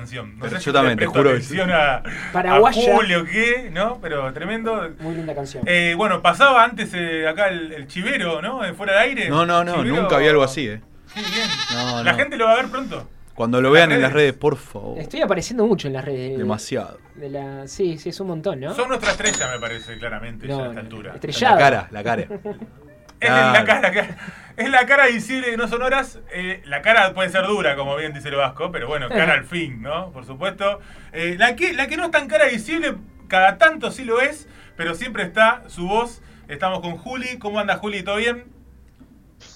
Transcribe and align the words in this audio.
Canción. 0.00 0.34
No 0.38 0.40
Pero 0.46 0.50
sé 0.58 0.64
yo 0.64 0.70
si 0.70 0.72
también, 0.74 0.98
te 0.98 1.06
juro 1.06 1.30
atención 1.30 1.70
a, 1.72 2.02
Paraguaya. 2.32 2.92
a 2.92 2.96
Julio, 2.96 3.24
¿qué? 3.24 3.70
¿No? 3.72 3.98
Pero 4.00 4.32
tremendo. 4.32 4.90
Muy 5.00 5.14
linda 5.14 5.34
canción. 5.34 5.62
Eh, 5.66 5.94
bueno, 5.96 6.20
pasaba 6.22 6.64
antes 6.64 6.90
eh, 6.94 7.26
acá 7.28 7.48
el, 7.48 7.72
el 7.72 7.86
chivero, 7.86 8.42
¿no? 8.42 8.64
Eh, 8.64 8.74
Fuera 8.74 8.94
de 8.94 8.98
aire. 9.00 9.28
No, 9.28 9.46
no, 9.46 9.62
no, 9.64 9.76
Chivero- 9.76 10.02
nunca 10.02 10.16
había 10.16 10.30
algo 10.30 10.42
así, 10.42 10.66
¿eh? 10.68 10.80
Sí, 11.14 11.20
bien. 11.20 11.48
No, 11.74 12.02
La 12.02 12.12
no. 12.12 12.18
gente 12.18 12.36
lo 12.36 12.44
va 12.46 12.52
a 12.52 12.56
ver 12.56 12.66
pronto. 12.66 13.08
Cuando 13.34 13.60
lo 13.62 13.70
vean 13.70 13.90
en 13.92 14.02
las 14.02 14.12
redes. 14.12 14.34
por 14.34 14.56
favor. 14.56 14.98
Estoy 14.98 15.22
apareciendo 15.22 15.66
mucho 15.66 15.86
en 15.88 15.94
las 15.94 16.04
redes. 16.04 16.32
de- 16.32 16.38
Demasiado. 16.38 16.98
De 17.14 17.30
la... 17.30 17.66
Sí, 17.68 17.96
sí, 17.98 18.10
es 18.10 18.20
un 18.20 18.26
montón, 18.28 18.60
¿no? 18.60 18.74
Son 18.74 18.88
nuestra 18.88 19.12
estrella, 19.12 19.50
me 19.52 19.58
parece, 19.58 19.96
claramente, 19.98 20.46
ya 20.46 20.56
a 20.56 20.66
esta 20.68 20.80
altura. 20.80 21.14
estrellado. 21.14 21.54
La 21.56 21.60
cara, 21.60 21.88
la 21.90 22.02
cara. 22.04 22.26
Es 23.20 23.28
Claro. 23.28 23.52
la 23.52 23.64
cara, 23.64 23.92
cara- 23.92 24.16
es 24.56 24.70
la 24.70 24.86
cara 24.86 25.06
visible 25.06 25.50
de 25.50 25.56
no 25.56 25.68
sonoras. 25.68 26.18
eh, 26.32 26.62
la 26.64 26.82
cara 26.82 27.12
puede 27.14 27.28
ser 27.28 27.46
dura, 27.46 27.76
como 27.76 27.96
bien 27.96 28.12
dice 28.14 28.28
el 28.30 28.36
Vasco, 28.36 28.72
pero 28.72 28.88
bueno, 28.88 29.08
cara 29.08 29.34
al 29.34 29.44
fin, 29.44 29.82
¿no? 29.82 30.10
Por 30.12 30.24
supuesto. 30.24 30.80
Eh, 31.12 31.36
la, 31.38 31.54
que, 31.56 31.72
la 31.74 31.86
que 31.86 31.96
no 31.96 32.06
es 32.06 32.10
tan 32.10 32.28
cara 32.28 32.46
visible, 32.46 32.96
cada 33.28 33.58
tanto 33.58 33.90
sí 33.90 34.04
lo 34.04 34.20
es, 34.20 34.48
pero 34.76 34.94
siempre 34.94 35.22
está 35.22 35.62
su 35.68 35.86
voz. 35.86 36.22
Estamos 36.48 36.80
con 36.80 36.96
Juli. 36.96 37.38
¿Cómo 37.38 37.60
anda 37.60 37.76
Juli? 37.76 38.02
¿Todo 38.02 38.16
bien? 38.16 38.44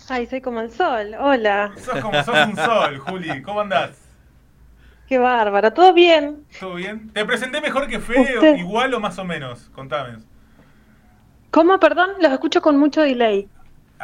Ay, 0.09 0.27
soy 0.27 0.41
como 0.41 0.61
el 0.61 0.71
sol. 0.71 1.15
Hola. 1.19 1.73
Sos 1.77 1.99
como 2.01 2.23
sos 2.23 2.47
un 2.47 2.57
sol, 2.57 2.99
Juli. 2.99 3.43
¿Cómo 3.43 3.61
andás? 3.61 3.99
Qué 5.09 5.19
bárbaro. 5.19 5.73
¿Todo 5.73 5.93
bien? 5.93 6.45
¿Todo 6.61 6.75
bien? 6.77 7.11
¿Te 7.13 7.25
presenté 7.25 7.61
mejor 7.61 7.89
que 7.89 7.99
Fede? 7.99 8.35
Usted. 8.35 8.57
¿Igual 8.57 8.95
o 8.95 9.01
más 9.01 9.19
o 9.19 9.25
menos? 9.25 9.71
Contame. 9.75 10.19
¿Cómo? 11.51 11.79
Perdón, 11.79 12.11
los 12.21 12.33
escucho 12.33 12.61
con 12.63 12.77
mucho 12.79 13.03
delay. 13.03 13.49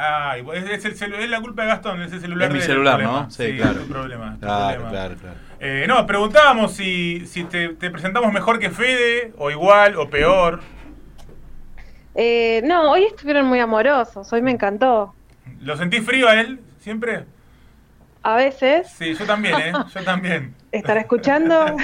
Ah, 0.03 0.37
es, 0.55 0.65
es 0.71 0.85
el 0.87 0.97
celu- 0.97 1.19
es 1.19 1.29
la 1.29 1.41
culpa 1.41 1.63
de 1.63 1.69
Gastón, 1.69 2.01
es 2.03 2.11
el 2.13 2.21
celular 2.21 2.49
Es 2.49 2.55
mi 2.55 2.61
celular. 2.63 3.03
¿no? 3.03 3.31
Sí, 3.31 3.55
claro. 3.57 3.81
es 3.81 3.87
tu 3.87 3.93
problema. 3.93 4.27
es 4.29 4.35
tu 4.35 4.47
Claro, 4.47 4.67
problema. 4.81 4.91
claro, 4.91 5.15
claro. 5.17 5.37
Eh, 5.61 5.85
no, 5.87 6.07
preguntábamos 6.07 6.73
si, 6.73 7.27
si 7.27 7.45
te, 7.45 7.71
te 7.71 7.91
presentamos 7.91 8.33
mejor 8.33 8.59
que 8.59 8.71
Fede, 8.71 9.33
o 9.37 9.51
igual, 9.51 9.97
o 9.97 10.09
peor. 10.09 10.61
Eh, 12.15 12.63
no, 12.65 12.91
hoy 12.91 13.05
estuvieron 13.05 13.47
muy 13.47 13.61
amorosos. 13.61 14.33
Hoy 14.33 14.43
me 14.43 14.51
encantó. 14.51 15.15
¿Lo 15.61 15.77
sentís 15.77 16.05
frío 16.05 16.29
a 16.29 16.41
él 16.41 16.61
siempre? 16.81 17.25
A 18.23 18.37
veces, 18.37 18.89
Sí, 18.99 19.15
yo 19.15 19.25
también, 19.27 19.55
¿eh? 19.61 19.73
Yo 19.95 20.03
también. 20.05 20.55
estar 20.73 20.97
escuchando. 20.97 21.67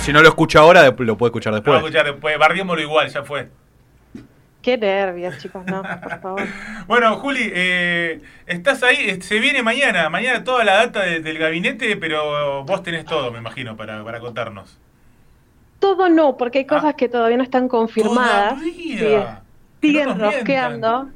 Si 0.00 0.12
no 0.12 0.20
lo 0.20 0.28
escucha 0.28 0.58
ahora, 0.58 0.82
después 0.82 1.06
lo 1.06 1.16
puede 1.16 1.28
escuchar 1.30 1.52
Lo 1.54 1.60
voy 1.62 1.70
a 1.70 1.72
después. 1.76 1.94
escuchar 1.94 2.12
después. 2.12 2.38
Barriémoslo 2.38 2.82
igual, 2.82 3.08
ya 3.08 3.22
fue. 3.22 3.48
Qué 4.66 4.76
nervios, 4.76 5.38
chicos, 5.38 5.64
no, 5.64 5.80
por 6.02 6.20
favor. 6.20 6.42
Bueno, 6.88 7.14
Juli, 7.18 7.52
eh, 7.54 8.20
estás 8.48 8.82
ahí, 8.82 8.96
eh, 8.98 9.22
se 9.22 9.38
viene 9.38 9.62
mañana, 9.62 10.08
mañana 10.08 10.42
toda 10.42 10.64
la 10.64 10.74
data 10.78 11.02
de- 11.02 11.20
del 11.20 11.38
gabinete, 11.38 11.96
pero 11.96 12.64
vos 12.64 12.82
tenés 12.82 13.04
todo, 13.04 13.30
me 13.30 13.38
imagino, 13.38 13.76
para, 13.76 14.02
para 14.02 14.18
contarnos. 14.18 14.76
Todo 15.78 16.08
no, 16.08 16.36
porque 16.36 16.58
hay 16.58 16.64
cosas 16.64 16.96
que 16.96 17.08
todavía 17.08 17.36
no 17.36 17.44
están 17.44 17.68
confirmadas. 17.68 18.54
Ah. 18.54 18.58
Todavía. 18.58 19.40
Siguen- 19.80 20.06
no 20.06 20.14
Siguen 20.14 20.18
rosqueando. 20.18 21.08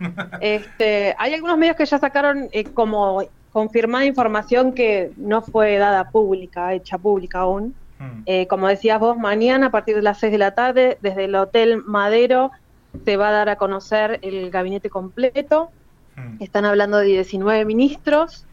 Este, 0.40 1.14
hay 1.16 1.32
algunos 1.32 1.56
medios 1.58 1.76
que 1.76 1.86
ya 1.86 1.98
sacaron 1.98 2.48
eh, 2.50 2.64
como 2.64 3.22
confirmada 3.52 4.04
información 4.04 4.72
que 4.72 5.12
no 5.16 5.42
fue 5.42 5.76
dada 5.78 6.10
pública, 6.10 6.74
hecha 6.74 6.98
pública 6.98 7.38
aún. 7.38 7.72
Mm. 8.00 8.22
Eh, 8.26 8.46
como 8.48 8.66
decías 8.66 8.98
vos, 8.98 9.16
mañana 9.16 9.68
a 9.68 9.70
partir 9.70 9.94
de 9.94 10.02
las 10.02 10.18
6 10.18 10.32
de 10.32 10.38
la 10.38 10.50
tarde, 10.56 10.98
desde 11.02 11.26
el 11.26 11.36
Hotel 11.36 11.82
Madero, 11.86 12.50
se 13.04 13.16
va 13.16 13.28
a 13.28 13.32
dar 13.32 13.48
a 13.48 13.56
conocer 13.56 14.18
el 14.22 14.50
gabinete 14.50 14.90
completo. 14.90 15.70
Mm. 16.16 16.42
Están 16.42 16.64
hablando 16.64 16.98
de 16.98 17.06
19 17.06 17.64
ministros. 17.64 18.46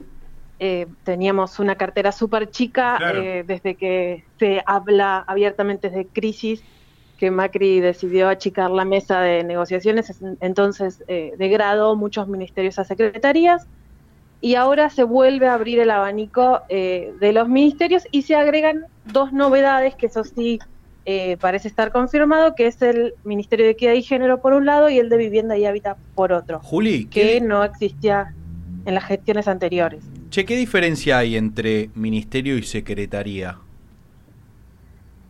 Eh, 0.59 0.87
teníamos 1.03 1.59
una 1.59 1.75
cartera 1.75 2.11
súper 2.11 2.49
chica 2.49 2.95
Claro. 2.97 3.21
eh, 3.21 3.43
desde 3.45 3.75
que 3.75 4.23
se 4.39 4.61
habla 4.65 5.23
abiertamente 5.27 5.89
de 5.89 6.07
crisis, 6.09 6.63
que 7.17 7.31
Macri 7.31 7.79
decidió 7.79 8.29
achicar 8.29 8.69
la 8.71 8.85
mesa 8.85 9.19
de 9.21 9.43
negociaciones, 9.43 10.09
es- 10.09 10.21
entonces 10.41 11.03
eh, 11.07 11.33
degradó 11.37 11.95
muchos 11.95 12.27
ministerios 12.27 12.79
a 12.79 12.83
secretarías 12.85 13.67
y 14.41 14.55
ahora 14.55 14.89
se 14.89 15.03
vuelve 15.03 15.47
a 15.47 15.53
abrir 15.55 15.79
el 15.79 15.89
abanico 15.89 16.61
de 16.69 17.31
los 17.33 17.47
ministerios 17.47 18.03
y 18.11 18.23
se 18.23 18.35
agregan 18.35 18.83
dos 19.05 19.31
novedades 19.31 19.95
que 19.95 20.07
eso 20.07 20.23
sí 20.23 20.59
eh, 21.05 21.37
parece 21.39 21.67
estar 21.67 21.91
confirmado, 21.91 22.55
que 22.55 22.67
es 22.67 22.81
el 22.81 23.13
Ministerio 23.23 23.65
de 23.65 23.71
Equidad 23.71 23.93
y 23.93 24.03
Género 24.03 24.41
por 24.41 24.53
un 24.53 24.65
lado 24.65 24.89
y 24.89 24.99
el 24.99 25.09
de 25.09 25.17
Vivienda 25.17 25.57
y 25.57 25.65
Hábitat 25.65 25.97
por 26.15 26.31
otro, 26.31 26.59
Juli, 26.59 27.05
que 27.05 27.21
¿qué, 27.21 27.41
no 27.41 27.63
existía 27.63 28.33
en 28.85 28.95
las 28.95 29.05
gestiones 29.05 29.47
anteriores. 29.47 30.03
che, 30.29 30.45
¿qué 30.45 30.55
diferencia 30.55 31.17
hay 31.17 31.35
entre 31.37 31.89
ministerio 31.95 32.57
y 32.57 32.63
secretaría? 32.63 33.57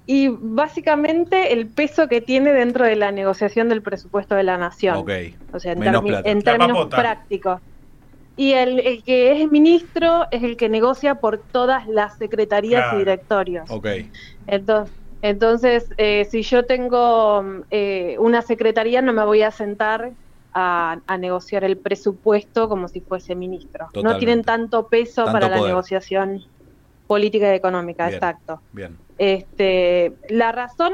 Y 0.06 0.28
básicamente 0.28 1.54
el 1.54 1.68
peso 1.68 2.08
que 2.10 2.20
tiene 2.20 2.52
dentro 2.52 2.86
de 2.86 2.96
la 2.96 3.12
negociación 3.12 3.70
del 3.70 3.82
presupuesto 3.82 4.36
de 4.36 4.44
la 4.44 4.58
nación. 4.58 4.98
Ok. 4.98 5.12
O 5.54 5.60
sea, 5.60 5.72
en, 5.74 5.80
Menos 5.80 6.04
plata. 6.04 6.30
en 6.30 6.42
términos 6.42 6.88
prácticos. 6.88 7.62
Y 8.36 8.52
el, 8.54 8.80
el 8.80 9.04
que 9.04 9.32
es 9.44 9.50
ministro 9.52 10.26
es 10.32 10.44
el 10.44 10.58
que 10.58 10.68
negocia 10.68 11.16
por 11.16 11.38
todas 11.38 11.88
las 11.88 12.18
secretarías 12.18 12.82
Claro. 12.82 12.98
y 12.98 13.00
directorios. 13.00 13.70
Ok. 13.70 13.88
Entonces, 14.48 14.94
entonces 15.24 15.90
eh, 15.98 16.28
si 16.30 16.44
yo 16.44 16.66
tengo 16.66 17.64
eh, 17.72 18.18
una 18.20 18.42
secretaría, 18.42 19.02
no 19.02 19.14
me 19.14 19.24
voy 19.24 19.42
a 19.42 19.52
sentar 19.52 20.12
a, 20.54 21.00
a 21.08 21.18
negociar 21.18 21.64
el 21.64 21.78
presupuesto 21.78 22.68
como 22.68 22.90
si 22.90 23.00
fuese 23.00 23.34
ministro. 23.34 23.86
Totalmente. 23.86 24.14
No 24.14 24.20
tienen 24.20 24.44
tanto 24.44 24.88
peso 24.90 25.24
Tanto 25.24 25.40
para 25.40 25.48
la 25.48 25.66
negociación 25.66 26.44
política 27.08 27.54
y 27.54 27.56
económica, 27.56 28.08
Bien. 28.08 28.16
exacto. 28.16 28.62
Bien. 28.74 28.98
Este, 29.18 30.12
la 30.28 30.52
razón, 30.52 30.94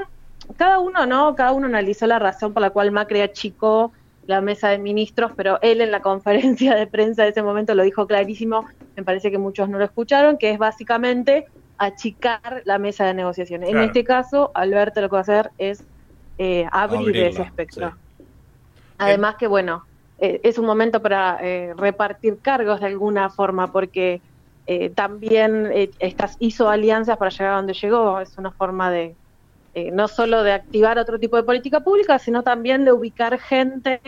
cada 0.57 0.77
uno 0.77 1.07
no, 1.07 1.33
cada 1.33 1.51
uno 1.51 1.65
analizó 1.65 2.05
la 2.05 2.19
razón 2.19 2.53
por 2.53 2.61
la 2.61 2.69
cual 2.69 2.91
Macri 2.91 3.21
achicó 3.21 3.91
la 4.27 4.41
mesa 4.41 4.69
de 4.69 4.77
ministros, 4.77 5.31
pero 5.35 5.57
él 5.63 5.81
en 5.81 5.89
la 5.89 6.01
conferencia 6.03 6.75
de 6.75 6.85
prensa 6.85 7.23
de 7.23 7.29
ese 7.29 7.41
momento 7.41 7.73
lo 7.73 7.81
dijo 7.81 8.05
clarísimo, 8.05 8.67
me 8.95 9.03
parece 9.03 9.31
que 9.31 9.39
muchos 9.39 9.69
no 9.69 9.79
lo 9.79 9.85
escucharon, 9.85 10.37
que 10.37 10.51
es 10.51 10.59
básicamente 10.59 11.47
achicar 11.79 12.61
la 12.65 12.77
mesa 12.77 13.05
de 13.05 13.13
negociaciones. 13.13 13.69
En 13.69 13.79
este 13.79 14.03
caso, 14.03 14.51
Alberto 14.53 15.01
lo 15.01 15.09
que 15.09 15.13
va 15.13 15.19
a 15.19 15.21
hacer 15.21 15.51
es 15.57 15.83
eh, 16.37 16.67
abrir 16.71 16.99
Abrirla, 16.99 17.27
ese 17.29 17.41
espectro. 17.41 17.91
sí. 18.17 18.23
Además 18.97 19.35
que, 19.37 19.47
bueno, 19.47 19.85
eh, 20.19 20.41
es 20.43 20.57
un 20.57 20.65
momento 20.65 21.01
para 21.01 21.39
eh, 21.41 21.73
repartir 21.77 22.39
cargos 22.41 22.81
de 22.81 22.87
alguna 22.87 23.29
forma, 23.29 23.71
porque 23.71 24.21
eh, 24.67 24.89
también 24.89 25.69
eh, 25.73 25.89
estas 25.99 26.35
hizo 26.39 26.69
alianzas 26.69 27.17
para 27.17 27.31
llegar 27.31 27.53
a 27.53 27.55
donde 27.57 27.73
llegó. 27.73 28.19
Es 28.19 28.37
una 28.37 28.51
forma 28.51 28.91
de 28.91 29.15
eh, 29.73 29.91
no 29.91 30.07
solo 30.07 30.43
de 30.43 30.51
activar 30.51 30.97
otro 30.99 31.19
tipo 31.19 31.37
de 31.37 31.43
política 31.43 31.79
pública, 31.79 32.19
sino 32.19 32.43
también 32.43 32.85
de 32.85 32.91
ubicar 32.91 33.39
gente 33.39 34.01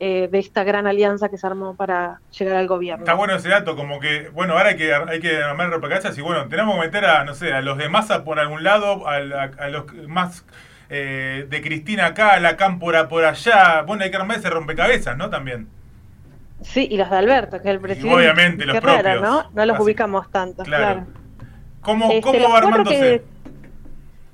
eh, 0.00 0.28
de 0.30 0.38
esta 0.38 0.62
gran 0.64 0.86
alianza 0.86 1.28
que 1.28 1.38
se 1.38 1.46
armó 1.46 1.74
para 1.74 2.20
llegar 2.38 2.56
al 2.56 2.68
gobierno. 2.68 3.04
Está 3.04 3.14
bueno 3.14 3.34
ese 3.34 3.48
dato, 3.48 3.74
como 3.76 3.98
que, 4.00 4.28
bueno, 4.30 4.52
ahora 4.56 4.70
hay 4.70 4.76
que, 4.76 4.94
hay 4.94 5.20
que 5.20 5.36
armar 5.42 5.70
rompecabezas 5.70 6.16
y 6.16 6.20
bueno, 6.20 6.46
tenemos 6.48 6.74
que 6.76 6.80
meter 6.82 7.04
a, 7.04 7.24
no 7.24 7.34
sé, 7.34 7.52
a 7.52 7.60
los 7.62 7.78
de 7.78 7.88
masa 7.88 8.22
por 8.24 8.38
algún 8.38 8.62
lado, 8.62 9.08
a, 9.08 9.16
a- 9.16 9.50
a 9.64 9.68
los 9.68 9.92
más 10.06 10.44
eh, 10.90 11.46
de 11.50 11.60
Cristina 11.62 12.06
acá, 12.06 12.34
a 12.34 12.40
la 12.40 12.56
Cámpora 12.56 13.08
por 13.08 13.24
allá. 13.24 13.82
Bueno, 13.82 14.04
hay 14.04 14.10
que 14.10 14.16
armar 14.16 14.38
ese 14.38 14.50
rompecabezas, 14.50 15.16
¿no? 15.16 15.30
También. 15.30 15.68
Sí, 16.62 16.88
y 16.90 16.96
los 16.96 17.10
de 17.10 17.16
Alberto, 17.16 17.60
que 17.60 17.68
es 17.68 17.74
el 17.74 17.80
presidente. 17.80 18.14
obviamente 18.14 18.64
los 18.66 18.80
propios. 18.80 19.20
¿no? 19.20 19.50
No 19.52 19.66
los 19.66 19.74
Así. 19.76 19.82
ubicamos 19.84 20.30
tanto, 20.30 20.62
Claro. 20.64 20.84
claro. 20.84 21.06
¿Cómo, 21.82 22.10
Este, 22.10 22.20
cómo 22.22 22.50
va 22.50 22.58
armándose? 22.58 22.98
que- 23.00 23.22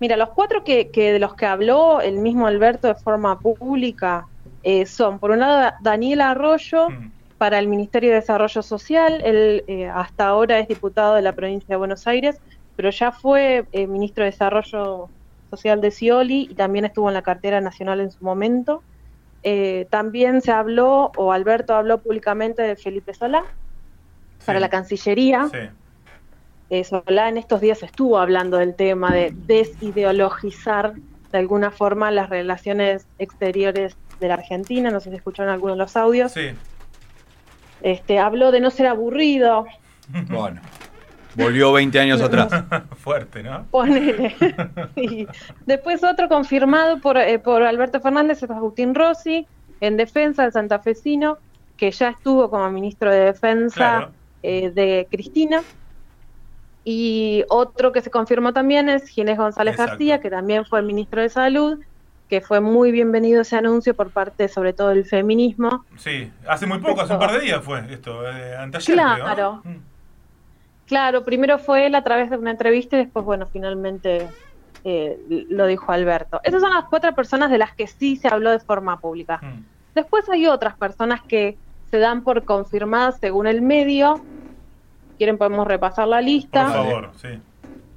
mira, 0.00 0.16
los 0.16 0.30
cuatro 0.30 0.64
que, 0.64 0.90
que 0.90 1.12
de 1.12 1.18
los 1.18 1.34
que 1.34 1.46
habló 1.46 2.00
el 2.00 2.18
mismo 2.18 2.46
Alberto 2.46 2.88
de 2.88 2.94
forma 2.94 3.38
pública 3.38 4.26
eh, 4.64 4.86
son, 4.86 5.18
por 5.18 5.30
un 5.30 5.40
lado, 5.40 5.72
Daniel 5.80 6.20
Arroyo 6.22 6.88
Mm, 6.88 7.10
para 7.38 7.58
el 7.58 7.68
Ministerio 7.68 8.10
de 8.10 8.16
Desarrollo 8.16 8.62
Social. 8.62 9.20
Él 9.24 9.64
eh, 9.66 9.88
hasta 9.88 10.28
ahora 10.28 10.58
es 10.58 10.68
diputado 10.68 11.14
de 11.14 11.22
la 11.22 11.32
provincia 11.32 11.66
de 11.68 11.76
Buenos 11.76 12.06
Aires, 12.06 12.40
pero 12.76 12.90
ya 12.90 13.12
fue 13.12 13.66
eh, 13.72 13.86
ministro 13.86 14.24
de 14.24 14.30
Desarrollo 14.30 15.08
Social 15.50 15.80
de 15.80 15.90
Scioli 15.90 16.48
y 16.50 16.54
también 16.54 16.84
estuvo 16.84 17.08
en 17.08 17.14
la 17.14 17.22
cartera 17.22 17.60
nacional 17.60 18.00
en 18.00 18.10
su 18.10 18.24
momento. 18.24 18.82
Eh, 19.42 19.86
también 19.90 20.40
se 20.40 20.52
habló, 20.52 21.12
o 21.16 21.32
Alberto 21.32 21.74
habló 21.74 21.98
públicamente 21.98 22.62
de 22.62 22.76
Felipe 22.76 23.12
Solá 23.12 23.44
para 24.46 24.60
la 24.60 24.68
Cancillería. 24.68 25.48
sí. 25.50 25.58
Solá 26.82 27.28
en 27.28 27.36
estos 27.36 27.60
días 27.60 27.84
estuvo 27.84 28.18
hablando 28.18 28.56
del 28.56 28.74
tema 28.74 29.14
de 29.14 29.32
desideologizar 29.46 30.94
de 31.30 31.38
alguna 31.38 31.70
forma 31.70 32.10
las 32.10 32.30
relaciones 32.30 33.06
exteriores 33.18 33.96
de 34.24 34.28
la 34.28 34.34
Argentina, 34.34 34.90
no 34.90 35.00
sé 35.00 35.10
si 35.10 35.16
escucharon 35.16 35.52
algunos 35.52 35.76
de 35.76 35.82
los 35.82 35.96
audios. 35.96 36.32
Sí. 36.32 36.50
Este, 37.82 38.18
habló 38.18 38.50
de 38.50 38.60
no 38.60 38.70
ser 38.70 38.86
aburrido, 38.86 39.66
Bueno, 40.28 40.60
volvió 41.34 41.72
20 41.72 41.98
años 42.00 42.20
atrás. 42.20 42.48
Fuerte, 42.96 43.42
¿no? 43.42 43.64
Ponele. 43.70 44.34
Sí. 44.94 45.26
Después 45.66 46.02
otro 46.04 46.28
confirmado 46.28 47.00
por, 47.00 47.16
eh, 47.18 47.38
por 47.38 47.62
Alberto 47.62 48.00
Fernández 48.00 48.42
es 48.42 48.50
Agustín 48.50 48.94
Rossi, 48.94 49.46
en 49.80 49.96
defensa 49.96 50.42
del 50.42 50.52
santafesino, 50.52 51.38
que 51.76 51.90
ya 51.90 52.10
estuvo 52.10 52.48
como 52.50 52.70
ministro 52.70 53.10
de 53.10 53.18
Defensa 53.20 53.74
Claro. 53.74 54.12
eh, 54.42 54.70
de 54.70 55.08
Cristina. 55.10 55.62
Y 56.84 57.44
otro 57.48 57.92
que 57.92 58.02
se 58.02 58.10
confirmó 58.10 58.52
también 58.52 58.88
es 58.90 59.08
Ginés 59.08 59.38
González 59.38 59.72
Exacto. 59.72 59.92
García, 59.92 60.20
que 60.20 60.30
también 60.30 60.64
fue 60.66 60.82
ministro 60.82 61.22
de 61.22 61.30
Salud, 61.30 61.78
que 62.34 62.40
fue 62.40 62.58
muy 62.58 62.90
bienvenido 62.90 63.42
ese 63.42 63.54
anuncio 63.54 63.94
por 63.94 64.10
parte 64.10 64.48
sobre 64.48 64.72
todo 64.72 64.88
del 64.88 65.04
feminismo. 65.04 65.84
Sí, 65.96 66.32
hace 66.48 66.66
muy 66.66 66.78
poco, 66.78 67.02
hace 67.02 67.12
un 67.12 67.20
par 67.20 67.30
de 67.30 67.38
días 67.38 67.62
fue 67.62 67.84
esto, 67.92 68.28
eh, 68.28 68.56
anteayer, 68.56 68.96
Claro. 68.96 69.62
Mm. 69.62 69.76
Claro, 70.88 71.24
primero 71.24 71.60
fue 71.60 71.86
él 71.86 71.94
a 71.94 72.02
través 72.02 72.30
de 72.30 72.36
una 72.36 72.50
entrevista 72.50 72.96
y 72.96 73.04
después, 73.04 73.24
bueno, 73.24 73.46
finalmente 73.46 74.28
eh, 74.82 75.46
lo 75.48 75.66
dijo 75.66 75.92
Alberto. 75.92 76.40
Esas 76.42 76.60
son 76.60 76.74
las 76.74 76.86
cuatro 76.86 77.14
personas 77.14 77.52
de 77.52 77.58
las 77.58 77.72
que 77.72 77.86
sí 77.86 78.16
se 78.16 78.26
habló 78.26 78.50
de 78.50 78.58
forma 78.58 78.98
pública. 78.98 79.38
Mm. 79.40 79.64
Después 79.94 80.28
hay 80.28 80.48
otras 80.48 80.76
personas 80.76 81.22
que 81.22 81.56
se 81.92 81.98
dan 81.98 82.24
por 82.24 82.44
confirmadas 82.44 83.18
según 83.20 83.46
el 83.46 83.62
medio. 83.62 84.20
Quieren, 85.18 85.38
podemos 85.38 85.68
repasar 85.68 86.08
la 86.08 86.16
Por 86.16 86.24
lista 86.24 86.68
favor, 86.68 87.12
sí. 87.14 87.28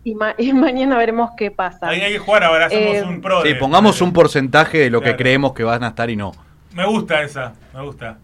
Y, 0.08 0.16
ma- 0.16 0.36
y 0.38 0.54
mañana 0.66 0.98
veremos 0.98 1.32
qué 1.38 1.52
pasa. 1.52 1.90
Ahí 1.90 2.00
hay 2.02 2.14
que 2.14 2.20
jugar 2.20 2.44
ahora, 2.46 2.68
hacemos 2.68 2.96
Eh, 2.96 3.04
un 3.04 3.22
pro. 3.22 3.42
Sí, 3.44 3.54
pongamos 3.56 4.02
un 4.02 4.14
porcentaje 4.14 4.78
de 4.78 4.90
lo 4.90 5.00
que 5.02 5.06
Claro. 5.06 5.18
creemos 5.18 5.54
que 5.54 5.64
van 5.64 5.84
a 5.84 5.90
estar 5.90 6.10
y 6.10 6.16
no. 6.16 6.32
Me 6.74 6.86
gusta 6.86 7.22
esa, 7.24 7.54
me 7.74 7.82
gusta. 7.82 8.18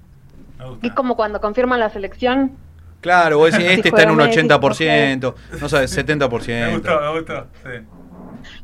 Me 0.60 0.66
gusta. 0.66 0.88
Es 0.88 0.94
como 0.94 1.16
cuando 1.16 1.42
confirman 1.42 1.80
la 1.80 1.90
selección. 1.90 2.52
Claro, 3.02 3.38
vos 3.40 3.52
decís, 3.52 3.68
este 3.70 3.82
Si 3.84 3.88
está 3.90 4.04
en 4.04 4.12
un 4.12 4.16
juega 4.16 4.30
Messi, 4.30 4.48
80%, 4.48 5.34
no 5.60 5.70
sabes, 5.70 5.98
Me 5.98 6.04
70%. 6.04 6.72
gustó, 6.74 7.02
me 7.02 7.12
gustó. 7.20 7.48
Sí. 7.64 7.86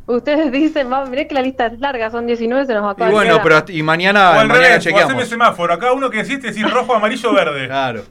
Ustedes 0.05 0.51
dicen, 0.51 0.91
va, 0.91 1.05
miré 1.05 1.27
que 1.27 1.33
la 1.35 1.41
lista 1.41 1.67
es 1.67 1.79
larga, 1.79 2.09
son 2.09 2.25
19, 2.25 2.65
se 2.65 2.73
nos 2.73 2.83
va 2.83 2.89
a 2.89 2.91
Y 2.91 2.93
acabar. 2.93 3.11
bueno, 3.13 3.33
Queda- 3.41 3.43
pero 3.43 3.77
y 3.77 3.81
O 3.81 3.83
mañana, 3.83 4.29
al 4.39 4.47
mañana 4.47 4.53
revés, 4.53 4.69
o 4.71 4.79
haceme 4.89 5.01
chequeamos. 5.01 5.27
semáforo. 5.27 5.73
Acá 5.73 5.91
uno 5.93 6.09
que 6.09 6.19
existe 6.21 6.47
decir 6.47 6.69
rojo, 6.69 6.95
amarillo, 6.95 7.33
verde. 7.33 7.67
Claro. 7.67 8.03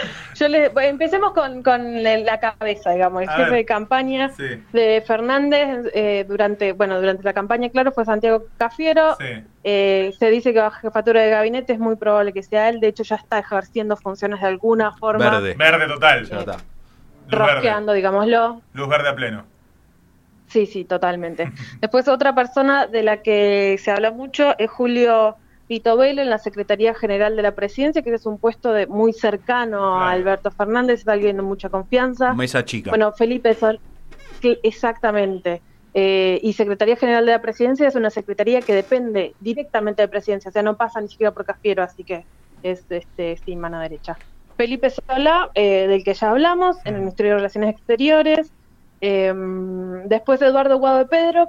Yo 0.34 0.48
le, 0.48 0.68
bueno, 0.70 0.88
empecemos 0.88 1.32
con, 1.32 1.62
con 1.62 2.02
la 2.02 2.40
cabeza, 2.40 2.92
digamos, 2.92 3.22
el 3.22 3.28
A 3.28 3.32
jefe 3.32 3.50
ver. 3.50 3.58
de 3.58 3.64
campaña. 3.64 4.28
Sí, 4.30 4.44
de 4.72 5.02
Fernández 5.06 5.90
eh, 5.94 6.24
durante 6.28 6.72
bueno 6.72 7.00
durante 7.00 7.22
la 7.24 7.32
campaña 7.32 7.68
claro 7.68 7.92
fue 7.92 8.04
Santiago 8.04 8.44
Cafiero 8.56 9.16
sí. 9.18 9.44
Eh, 9.64 10.12
se 10.18 10.30
dice 10.30 10.52
que 10.52 10.60
va 10.60 10.68
a 10.68 10.70
jefatura 10.70 11.20
de 11.22 11.30
gabinete 11.30 11.72
es 11.74 11.78
muy 11.78 11.96
probable 11.96 12.32
que 12.32 12.42
sea 12.42 12.68
él 12.68 12.80
de 12.80 12.88
hecho 12.88 13.02
ya 13.02 13.16
está 13.16 13.38
ejerciendo 13.38 13.96
funciones 13.96 14.40
de 14.40 14.46
alguna 14.46 14.92
forma 14.96 15.30
Verde. 15.30 15.54
Verde 15.54 15.86
total. 15.86 16.24
Ya 16.26 16.38
está. 16.40 16.52
Luz 16.52 16.60
verde. 17.30 17.52
rosqueando 17.54 17.92
digámoslo 17.92 18.62
Luz 18.72 18.88
verde 18.88 19.08
a 19.08 19.14
pleno. 19.14 19.44
sí 20.46 20.66
sí 20.66 20.84
totalmente 20.84 21.52
después 21.80 22.08
otra 22.08 22.34
persona 22.34 22.86
de 22.86 23.02
la 23.02 23.18
que 23.18 23.76
se 23.82 23.90
habla 23.90 24.10
mucho 24.10 24.54
es 24.58 24.70
Julio 24.70 25.36
Pitovelo 25.70 26.20
en 26.20 26.30
la 26.30 26.38
Secretaría 26.38 26.94
General 26.94 27.36
de 27.36 27.42
la 27.42 27.54
Presidencia 27.54 28.02
que 28.02 28.12
es 28.12 28.26
un 28.26 28.38
puesto 28.38 28.72
de 28.72 28.88
muy 28.88 29.12
cercano 29.12 29.78
Claro. 29.78 30.00
a 30.00 30.10
Alberto 30.10 30.50
Fernández 30.50 31.02
es 31.02 31.06
alguien 31.08 31.36
de 31.36 31.42
mucha 31.42 31.68
confianza 31.68 32.34
Mesa 32.34 32.64
chica. 32.64 32.90
Bueno, 32.90 33.12
Felipe 33.12 33.54
Sol, 33.54 33.78
exactamente. 34.64 35.62
Eh, 35.94 36.40
y 36.42 36.54
Secretaría 36.54 36.96
General 36.96 37.24
de 37.24 37.30
la 37.30 37.40
Presidencia 37.40 37.86
es 37.86 37.94
una 37.94 38.10
secretaría 38.10 38.62
que 38.62 38.74
depende 38.74 39.32
directamente 39.38 40.02
de 40.02 40.08
Presidencia, 40.08 40.48
o 40.48 40.52
sea, 40.52 40.64
no 40.64 40.76
pasa 40.76 41.00
ni 41.00 41.06
siquiera 41.06 41.30
por 41.30 41.44
Cafiero, 41.44 41.84
así 41.84 42.02
que 42.02 42.24
es 42.64 42.84
este 42.90 43.36
sí, 43.36 43.54
mano 43.54 43.78
derecha. 43.78 44.18
Felipe 44.56 44.90
Sola, 44.90 45.50
eh, 45.54 45.86
del 45.86 46.02
que 46.02 46.14
ya 46.14 46.30
hablamos, 46.30 46.78
en 46.84 46.94
el 46.94 47.00
Ministerio 47.02 47.30
de 47.30 47.36
Relaciones 47.36 47.76
Exteriores. 47.76 48.52
Eh, 49.00 49.32
después 50.06 50.42
Eduardo 50.42 50.78
Guado 50.78 50.98
de 50.98 51.06
Pedro, 51.06 51.46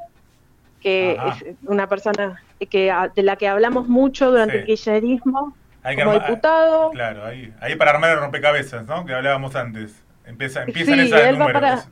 que 0.81 1.15
Ajá. 1.19 1.37
es 1.45 1.55
una 1.65 1.87
persona 1.87 2.41
que 2.69 2.93
de 3.15 3.23
la 3.23 3.35
que 3.37 3.47
hablamos 3.47 3.87
mucho 3.87 4.29
durante 4.31 4.53
Sí. 4.53 4.59
el 4.59 4.65
kirchnerismo 4.65 5.55
Hay 5.83 5.95
que 5.95 6.03
como 6.03 6.15
armar- 6.15 6.27
diputado. 6.27 6.91
Claro, 6.91 7.25
ahí, 7.25 7.53
ahí 7.61 7.75
para 7.75 7.91
armar 7.91 8.11
el 8.11 8.19
rompecabezas, 8.19 8.85
¿no? 8.85 9.05
Que 9.05 9.13
hablábamos 9.13 9.55
antes. 9.55 10.03
Empieza, 10.25 10.63
empiezan 10.63 10.95
Sí, 10.99 11.01
esas 11.07 11.31
números. 11.37 11.51
para- 11.53 11.85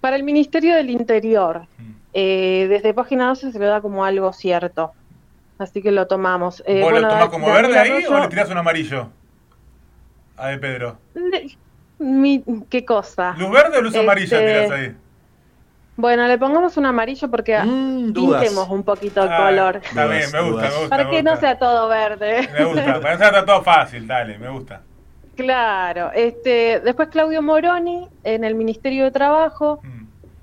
Para 0.00 0.16
el 0.16 0.22
Ministerio 0.22 0.74
del 0.76 0.90
Interior, 0.90 1.66
mm. 1.78 1.90
Eh, 2.12 2.66
desde 2.68 2.92
página 2.92 3.28
12 3.28 3.52
se 3.52 3.58
lo 3.60 3.66
da 3.66 3.80
como 3.80 4.04
algo 4.04 4.32
cierto. 4.32 4.92
Así 5.58 5.80
que 5.82 5.92
lo 5.92 6.06
tomamos. 6.08 6.60
Eh, 6.66 6.80
¿Vos 6.80 6.90
bueno, 6.90 7.06
lo 7.06 7.12
tomás 7.14 7.28
como 7.28 7.52
verde 7.52 7.78
ahí 7.78 8.04
o 8.06 8.18
le 8.20 8.28
tirás 8.28 8.50
un 8.50 8.56
amarillo? 8.58 9.10
A 10.36 10.48
de 10.48 10.58
Pedro. 10.58 10.98
mi- 11.98 12.42
¿Qué 12.70 12.84
cosa? 12.84 13.34
¿Luz 13.38 13.50
verde 13.50 13.76
o 13.78 13.82
luz 13.82 13.94
amarilla 13.94 14.38
Este, 14.40 14.64
tirás 14.64 14.70
ahí? 14.70 14.96
Bueno, 16.00 16.26
le 16.26 16.38
pongamos 16.38 16.76
un 16.76 16.86
amarillo 16.86 17.30
porque 17.30 17.58
Mm, 17.58 18.12
pintemos 18.12 18.68
un 18.70 18.82
poquito 18.82 19.22
el 19.22 19.28
Ah, 19.30 19.36
color. 19.36 19.76
Está 19.84 20.06
bien, 20.06 20.30
me 20.32 20.40
gusta, 20.42 20.68
me 20.68 20.74
gusta. 20.74 20.88
Para 20.88 21.04
me 21.04 21.10
que 21.10 21.22
no 21.22 21.36
sea 21.36 21.58
todo 21.58 21.88
verde. 21.88 22.48
Me 22.58 22.64
gusta, 22.64 23.00
para 23.00 23.18
que 23.18 23.24
sea 23.24 23.44
todo 23.44 23.62
fácil, 23.62 24.06
dale, 24.06 24.38
me 24.38 24.48
gusta. 24.50 24.80
claro. 25.36 26.10
Este, 26.14 26.80
después 26.80 27.08
Claudio 27.08 27.42
Moroni 27.42 28.08
en 28.24 28.44
el 28.44 28.54
Ministerio 28.54 29.04
de 29.04 29.10
Trabajo. 29.10 29.80
Mm. 29.82 30.00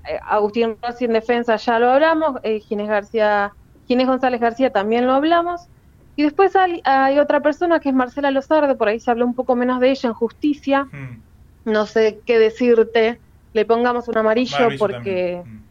Eh, 0.08 0.20
Agustín 0.26 0.76
Rossi 0.82 1.04
en 1.06 1.12
defensa 1.12 1.56
ya 1.56 1.78
lo 1.78 1.90
hablamos. 1.92 2.36
Eh, 2.42 2.60
Ginés 2.60 2.88
García, 2.88 3.52
Ginés 3.86 4.06
González 4.06 4.40
García 4.40 4.70
también 4.70 5.06
lo 5.06 5.12
hablamos. 5.14 5.62
Y 6.16 6.22
después 6.24 6.54
hay, 6.56 6.80
hay 6.84 7.18
otra 7.18 7.40
persona 7.40 7.78
que 7.80 7.90
es 7.90 7.94
Marcela 7.94 8.30
Lozardo, 8.32 8.76
por 8.76 8.88
ahí 8.88 8.98
se 8.98 9.08
habló 9.10 9.24
un 9.24 9.34
poco 9.34 9.54
menos 9.54 9.78
de 9.80 9.90
ella 9.90 10.08
en 10.08 10.14
justicia. 10.14 10.84
Mm. 10.84 11.22
no 11.64 11.86
sé 11.86 12.20
qué 12.26 12.38
decirte, 12.38 13.20
le 13.52 13.64
pongamos 13.64 14.08
un 14.08 14.18
amarillo, 14.18 14.68
porque, 14.78 15.40
también. 15.42 15.68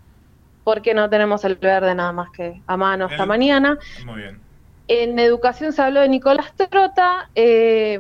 porque 0.63 0.94
no 0.94 1.09
tenemos 1.09 1.44
el 1.45 1.56
verde 1.56 1.94
nada 1.95 2.12
más 2.12 2.29
que 2.31 2.62
a 2.65 2.77
mano 2.77 3.06
hasta 3.06 3.24
El- 3.24 3.29
mañana. 3.29 3.77
Mm. 4.03 4.06
Muy 4.06 4.21
bien. 4.21 4.41
En 4.89 5.19
educación 5.19 5.74
se 5.74 5.81
habló 5.81 6.00
de 6.01 6.07
Nicolás 6.09 6.53
Trota 6.56 7.29
eh, 7.35 8.00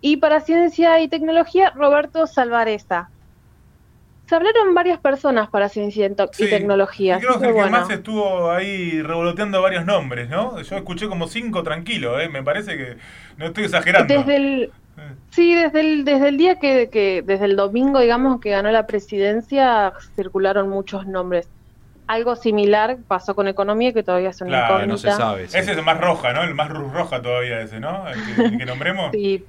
y 0.00 0.18
para 0.18 0.40
ciencia 0.40 1.00
y 1.00 1.08
tecnología 1.08 1.72
Roberto 1.74 2.26
Salvareza. 2.26 3.10
Se 4.28 4.34
hablaron 4.34 4.74
varias 4.74 4.98
personas 5.00 5.48
para 5.48 5.68
ciencia 5.68 6.04
y, 6.06 6.14
to- 6.14 6.28
y 6.36 6.44
Sí, 6.44 6.50
tecnología. 6.50 7.20
Creo 7.20 7.38
que 7.40 7.46
el 7.46 7.54
que 7.54 7.70
más 7.70 7.88
estuvo 7.90 8.50
ahí 8.50 9.00
revoloteando 9.00 9.62
varios 9.62 9.86
nombres, 9.86 10.28
¿no? 10.28 10.60
Yo 10.60 10.76
escuché 10.76 11.08
como 11.08 11.28
cinco 11.28 11.62
tranquilo, 11.62 12.18
¿eh? 12.20 12.28
Me 12.28 12.42
parece 12.42 12.76
que 12.76 12.96
no 13.36 13.46
estoy 13.46 13.64
exagerando. 13.64 14.12
Desde 14.12 14.36
el, 14.36 14.72
sí, 15.30 15.54
desde 15.54 15.80
el, 15.80 16.04
desde 16.04 16.28
el 16.28 16.36
día 16.38 16.58
que, 16.58 16.88
que, 16.90 17.22
desde 17.24 17.44
el 17.46 17.56
domingo, 17.56 18.00
digamos, 18.00 18.40
que 18.40 18.50
ganó 18.50 18.70
la 18.70 18.86
presidencia, 18.86 19.92
circularon 20.14 20.68
muchos 20.68 21.06
nombres. 21.06 21.48
Algo 22.06 22.36
similar 22.36 22.98
pasó 23.08 23.34
con 23.34 23.48
economía, 23.48 23.92
que 23.92 24.02
todavía 24.02 24.30
es 24.30 24.40
una 24.40 24.50
Claro, 24.50 24.74
incógnita. 24.84 24.92
no 24.92 24.96
se 24.98 25.10
sabe. 25.22 25.48
sí. 25.48 25.58
Ese 25.58 25.72
es 25.72 25.78
el 25.78 25.84
más 25.84 26.00
roja, 26.00 26.32
¿no? 26.32 26.42
El 26.44 26.54
más 26.54 26.68
roja 26.70 27.20
todavía 27.20 27.60
ese, 27.60 27.80
¿no? 27.80 28.06
El 28.08 28.14
que, 28.36 28.42
el 28.44 28.58
que 28.58 28.66
nombremos. 28.66 29.10
Sí, 29.12 29.44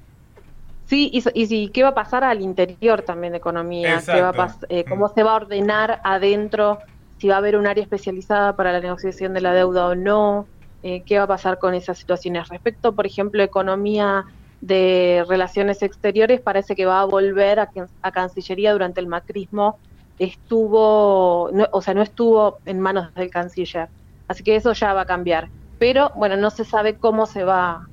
sí 0.86 1.10
y, 1.14 1.42
y 1.42 1.46
sí, 1.48 1.72
qué 1.74 1.84
va 1.84 1.90
a 1.90 1.94
pasar 1.96 2.24
al 2.24 2.42
interior 2.42 3.02
también 3.04 3.34
de 3.34 3.38
economía, 3.38 4.02
qué 4.06 4.22
va 4.22 4.30
a 4.30 4.58
eh, 4.70 4.86
cómo 4.88 5.08
Mm. 5.08 5.14
se 5.14 5.24
va 5.24 5.32
a 5.34 5.36
ordenar 5.36 6.00
adentro, 6.04 6.80
si 7.20 7.28
va 7.28 7.36
a 7.36 7.38
haber 7.40 7.58
un 7.58 7.68
área 7.68 7.84
especializada 7.84 8.56
para 8.56 8.72
la 8.72 8.80
negociación 8.80 9.34
de 9.34 9.42
la 9.42 9.54
deuda 9.54 9.88
o 9.88 9.96
no, 9.96 10.48
eh, 10.84 11.04
qué 11.06 11.18
va 11.18 11.26
a 11.26 11.28
pasar 11.28 11.60
con 11.60 11.74
esas 11.74 11.98
situaciones. 12.00 12.48
Respecto, 12.50 12.96
por 12.96 13.06
ejemplo, 13.06 13.44
economía 13.44 14.24
de 14.60 15.24
relaciones 15.28 15.82
exteriores, 15.84 16.42
parece 16.42 16.76
que 16.76 16.86
va 16.86 17.02
a 17.02 17.06
volver 17.06 17.60
a, 17.60 17.70
a 18.02 18.12
Cancillería 18.12 18.74
durante 18.74 19.02
el 19.02 19.08
macrismo, 19.08 19.80
estuvo, 20.18 21.50
no- 21.54 21.68
o 21.72 21.82
sea, 21.82 21.94
no 21.94 22.02
estuvo 22.02 22.60
en 22.66 22.80
manos 22.80 23.14
del 23.14 23.30
canciller. 23.30 23.90
Así 24.28 24.44
que 24.44 24.56
eso 24.56 24.74
ya 24.74 24.94
va 24.94 25.02
a 25.02 25.06
cambiar. 25.06 25.50
Pero 25.78 26.12
bueno, 26.16 26.38
no 26.38 26.50
se 26.50 26.66
sabe 26.66 26.98
cómo 26.98 27.26
se 27.28 27.44
va 27.44 27.88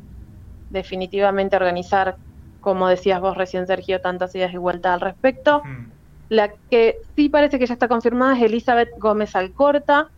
definitivamente 0.69 1.57
a 1.57 1.59
organizar, 1.59 2.17
como 2.61 2.89
decías 2.89 3.21
vos 3.21 3.37
recién, 3.37 3.67
Sergio, 3.67 4.01
tantas 4.01 4.35
ideas 4.35 4.51
de 4.53 4.57
igualdad 4.57 4.95
al 4.95 5.01
respecto. 5.01 5.63
Mm. 5.65 5.93
La 6.29 6.53
que 6.71 6.97
sí 7.15 7.29
parece 7.29 7.59
que 7.59 7.67
ya 7.67 7.75
está 7.75 7.89
confirmada 7.89 8.37
es 8.37 8.43
Elizabeth 8.43 8.89
Gómez 8.99 9.37
Alcorta, 9.37 10.11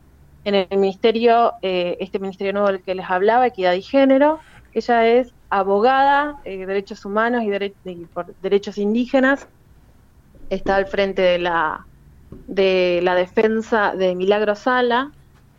en 0.45 0.55
el 0.55 0.69
ministerio, 0.79 1.55
eh, 1.63 1.97
este 2.01 2.21
ministerio 2.21 2.53
nuevo 2.53 2.69
del 2.69 2.83
que 2.83 2.95
les 2.95 3.11
hablaba, 3.11 3.49
Equidad 3.49 3.73
y 3.75 3.83
Género. 3.83 4.41
Ella 4.73 5.07
es 5.09 5.35
abogada, 5.51 6.37
eh, 6.45 6.67
derechos 6.67 7.05
humanos 7.05 7.43
y, 7.45 7.49
dere- 7.51 7.77
y 7.85 8.07
por 8.07 8.35
derechos 8.39 8.79
indígenas. 8.79 9.49
Está 10.49 10.77
al 10.77 10.87
frente 10.87 11.23
de 11.23 11.39
la, 11.39 11.87
de 12.47 13.01
la 13.03 13.15
defensa 13.15 13.95
de 13.97 14.15
Milagro 14.15 14.55
Sala. 14.55 15.13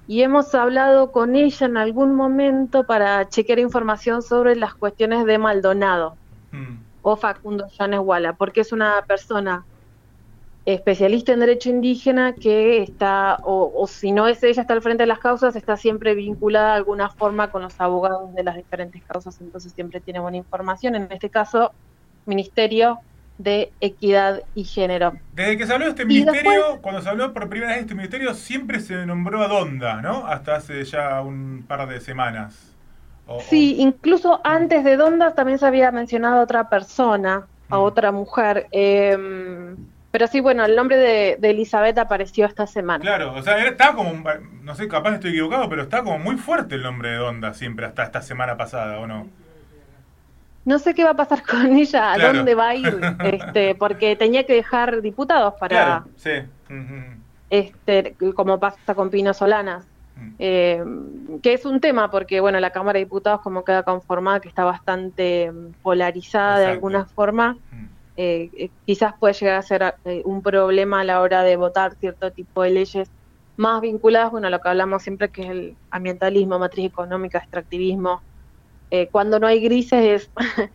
Y 0.06 0.22
hemos 0.22 0.56
hablado 0.56 1.12
con 1.12 1.36
ella 1.36 1.66
en 1.66 1.76
algún 1.76 2.16
momento 2.16 2.86
para 2.86 3.28
chequear 3.28 3.60
información 3.60 4.22
sobre 4.22 4.56
las 4.56 4.74
cuestiones 4.76 5.26
de 5.26 5.38
Maldonado 5.38 6.18
Mm. 6.52 6.86
o 7.02 7.18
Facundo 7.18 7.66
Yanes 7.78 8.00
Walla, 8.00 8.32
porque 8.34 8.62
es 8.62 8.72
una 8.72 9.04
persona 9.06 9.66
especialista 10.74 11.32
en 11.32 11.40
derecho 11.40 11.70
indígena 11.70 12.36
que 12.36 12.84
está, 12.84 13.40
o, 13.44 13.72
o 13.74 13.88
si 13.88 14.12
no 14.12 14.28
es 14.28 14.44
ella, 14.44 14.62
está 14.62 14.74
al 14.74 14.82
frente 14.82 15.04
de 15.04 15.08
las 15.08 15.20
causas, 15.20 15.56
está 15.56 15.78
siempre 15.78 16.14
vinculada 16.14 16.72
de 16.72 16.78
alguna 16.78 17.10
forma 17.10 17.50
con 17.52 17.62
los 17.62 17.80
abogados 17.80 18.34
de 18.34 18.44
las 18.44 18.58
diferentes 18.58 19.02
causas, 19.06 19.40
entonces 19.40 19.72
siempre 19.72 20.02
tiene 20.02 20.20
buena 20.20 20.36
información. 20.38 20.96
En 20.96 21.08
este 21.10 21.30
caso, 21.30 21.74
Ministerio 22.26 23.00
de 23.38 23.72
Equidad 23.80 24.44
y 24.54 24.66
Género. 24.66 25.14
Desde 25.32 25.58
que 25.58 25.66
se 25.66 25.72
habló 25.74 25.86
de 25.86 25.92
este 25.92 26.06
ministerio, 26.06 26.52
después- 26.52 26.80
cuando 26.82 27.02
se 27.02 27.10
habló 27.10 27.34
por 27.34 27.48
primera 27.48 27.70
vez 27.72 27.78
de 27.78 27.82
este 27.84 27.96
ministerio, 27.96 28.34
siempre 28.34 28.82
se 28.82 29.06
nombró 29.06 29.42
a 29.44 29.48
Donda, 29.48 30.02
¿no? 30.02 30.28
Hasta 30.28 30.56
hace 30.58 30.84
ya 30.84 31.22
un 31.22 31.64
par 31.66 31.88
de 31.88 32.02
semanas. 32.02 32.76
O- 33.26 33.40
Sí, 33.40 33.76
incluso 33.80 34.42
antes 34.44 34.84
de 34.84 34.98
Dondas 34.98 35.34
también 35.34 35.60
se 35.60 35.66
había 35.66 35.92
mencionado 35.92 36.40
a 36.40 36.44
otra 36.44 36.68
persona, 36.68 37.48
a 37.70 37.78
Mm. 37.78 37.82
otra 37.82 38.12
mujer. 38.12 38.68
eh, 38.72 39.18
pero 40.18 40.26
sí, 40.28 40.40
bueno, 40.40 40.66
el 40.66 40.76
nombre 40.76 40.98
de, 40.98 41.38
de 41.40 41.52
Elizabeth 41.52 41.96
apareció 42.00 42.48
esta 42.48 42.66
semana. 42.66 43.04
claro, 43.04 43.36
o 43.36 43.42
sea, 43.44 43.64
estaba 43.64 43.96
como, 43.96 44.14
no 44.64 44.74
sé, 44.74 44.88
capaz 44.88 45.14
estoy 45.14 45.30
equivocado, 45.30 45.70
pero 45.70 45.84
está 45.84 46.02
como 46.02 46.18
muy 46.18 46.38
fuerte 46.38 46.74
el 46.74 46.82
nombre 46.82 47.10
de 47.12 47.18
Donda 47.18 47.54
siempre, 47.54 47.86
hasta 47.86 48.02
esta 48.02 48.24
semana 48.24 48.58
pasada, 48.58 48.98
¿o 48.98 49.06
no? 49.06 49.28
No 50.66 50.80
sé 50.80 50.96
qué 50.96 51.04
va 51.04 51.12
a 51.12 51.16
pasar 51.16 51.44
con 51.48 51.68
ella, 51.76 52.14
a 52.14 52.16
Claro. 52.16 52.38
dónde 52.38 52.56
va 52.56 52.70
a 52.70 52.74
ir, 52.76 53.00
este, 53.26 53.76
porque 53.76 54.16
tenía 54.16 54.44
que 54.44 54.54
dejar 54.54 55.04
diputados 55.04 55.54
para, 55.60 55.76
Claro, 55.76 56.06
sí. 56.16 56.32
Este, 57.52 58.16
como 58.36 58.60
pasa 58.60 58.96
con 58.96 59.12
Pino 59.12 59.36
Solanas. 59.36 59.86
Mm. 60.16 60.30
Eh, 60.40 60.84
que 61.44 61.54
es 61.54 61.64
un 61.64 61.80
tema 61.80 62.10
porque, 62.10 62.40
bueno, 62.40 62.60
la 62.60 62.72
Cámara 62.72 62.98
de 62.98 63.06
Diputados 63.06 63.42
como 63.42 63.64
queda 63.64 63.84
conformada, 63.84 64.40
que 64.40 64.48
está 64.50 64.64
bastante 64.66 65.52
mm, 65.52 65.74
polarizada 65.84 66.58
de 66.58 66.66
alguna 66.66 67.06
forma, 67.06 67.54
Mm. 67.72 67.86
eh, 67.86 67.88
eh, 68.18 68.70
quizás 68.86 69.14
puede 69.20 69.36
llegar 69.36 69.58
a 69.58 69.62
ser 69.62 69.96
eh, 70.06 70.22
un 70.26 70.42
problema 70.42 71.02
a 71.02 71.04
la 71.04 71.22
hora 71.22 71.44
de 71.44 71.56
votar 71.56 71.96
cierto 71.96 72.32
tipo 72.32 72.64
de 72.64 72.72
leyes 72.72 73.10
más 73.58 73.82
vinculadas, 73.82 74.32
bueno, 74.32 74.48
a 74.48 74.50
lo 74.50 74.60
que 74.60 74.70
hablamos 74.70 75.04
siempre 75.04 75.30
que 75.30 75.44
es 75.44 75.50
el 75.50 75.76
ambientalismo, 75.92 76.60
matriz 76.60 76.86
económica, 76.86 77.40
extractivismo. 77.40 78.22
Eh, 78.90 79.08
cuando 79.12 79.40
no 79.40 79.48
hay 79.48 79.60
grises 79.60 80.04
es 80.04 80.32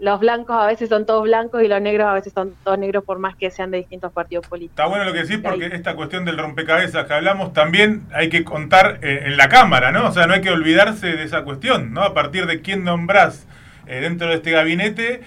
los 0.00 0.18
blancos 0.18 0.56
a 0.56 0.66
veces 0.66 0.88
son 0.88 1.04
todos 1.04 1.24
blancos 1.24 1.62
y 1.62 1.68
los 1.68 1.80
negros 1.80 2.08
a 2.08 2.14
veces 2.14 2.32
son 2.32 2.54
todos 2.64 2.78
negros 2.78 3.04
por 3.04 3.18
más 3.18 3.36
que 3.36 3.50
sean 3.50 3.70
de 3.70 3.78
distintos 3.78 4.12
partidos 4.12 4.46
políticos. 4.46 4.72
Está 4.72 4.86
bueno 4.86 5.04
lo 5.04 5.12
que 5.12 5.24
decís 5.24 5.38
porque 5.42 5.66
esta 5.66 5.94
cuestión 5.94 6.24
del 6.24 6.38
rompecabezas 6.38 7.06
que 7.06 7.12
hablamos 7.12 7.52
también 7.52 8.06
hay 8.14 8.30
que 8.30 8.42
contar 8.42 9.00
eh, 9.02 9.24
en 9.26 9.36
la 9.36 9.48
Cámara, 9.48 9.92
¿no? 9.92 10.08
O 10.08 10.12
sea, 10.12 10.26
no 10.26 10.34
hay 10.34 10.40
que 10.40 10.50
olvidarse 10.50 11.08
de 11.08 11.22
esa 11.22 11.44
cuestión, 11.44 11.92
¿no? 11.92 12.02
A 12.02 12.14
partir 12.14 12.46
de 12.46 12.62
quién 12.62 12.82
nombrás 12.82 13.46
eh, 13.86 14.00
dentro 14.00 14.28
de 14.28 14.36
este 14.36 14.52
gabinete 14.52 15.20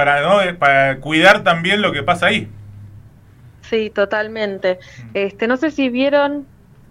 para, 0.00 0.22
¿no? 0.22 0.40
Eh, 0.40 0.54
para 0.54 0.98
cuidar 0.98 1.44
también 1.44 1.82
lo 1.82 1.92
que 1.92 2.02
pasa 2.02 2.26
ahí. 2.26 2.48
Sí, 3.62 3.90
totalmente. 3.90 4.78
Este, 5.12 5.46
no 5.46 5.58
sé 5.58 5.70
si 5.70 5.90
vieron 5.90 6.46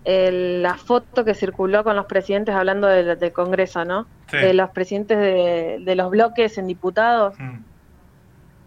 el- 0.05 0.61
la 0.61 0.75
foto 0.75 1.25
que 1.25 1.33
circuló 1.33 1.83
con 1.83 1.95
los 1.95 2.05
presidentes 2.05 2.53
hablando 2.53 2.85
del, 2.87 3.17
del 3.17 3.31
Congreso, 3.33 3.83
¿no? 3.83 4.05
Sí. 4.29 4.37
De 4.37 4.53
los 4.53 4.69
presidentes 4.69 5.17
de, 5.17 5.77
de 5.81 5.95
los 5.95 6.11
bloques 6.11 6.57
en 6.59 6.67
diputados, 6.67 7.33
Mm. 7.39 7.57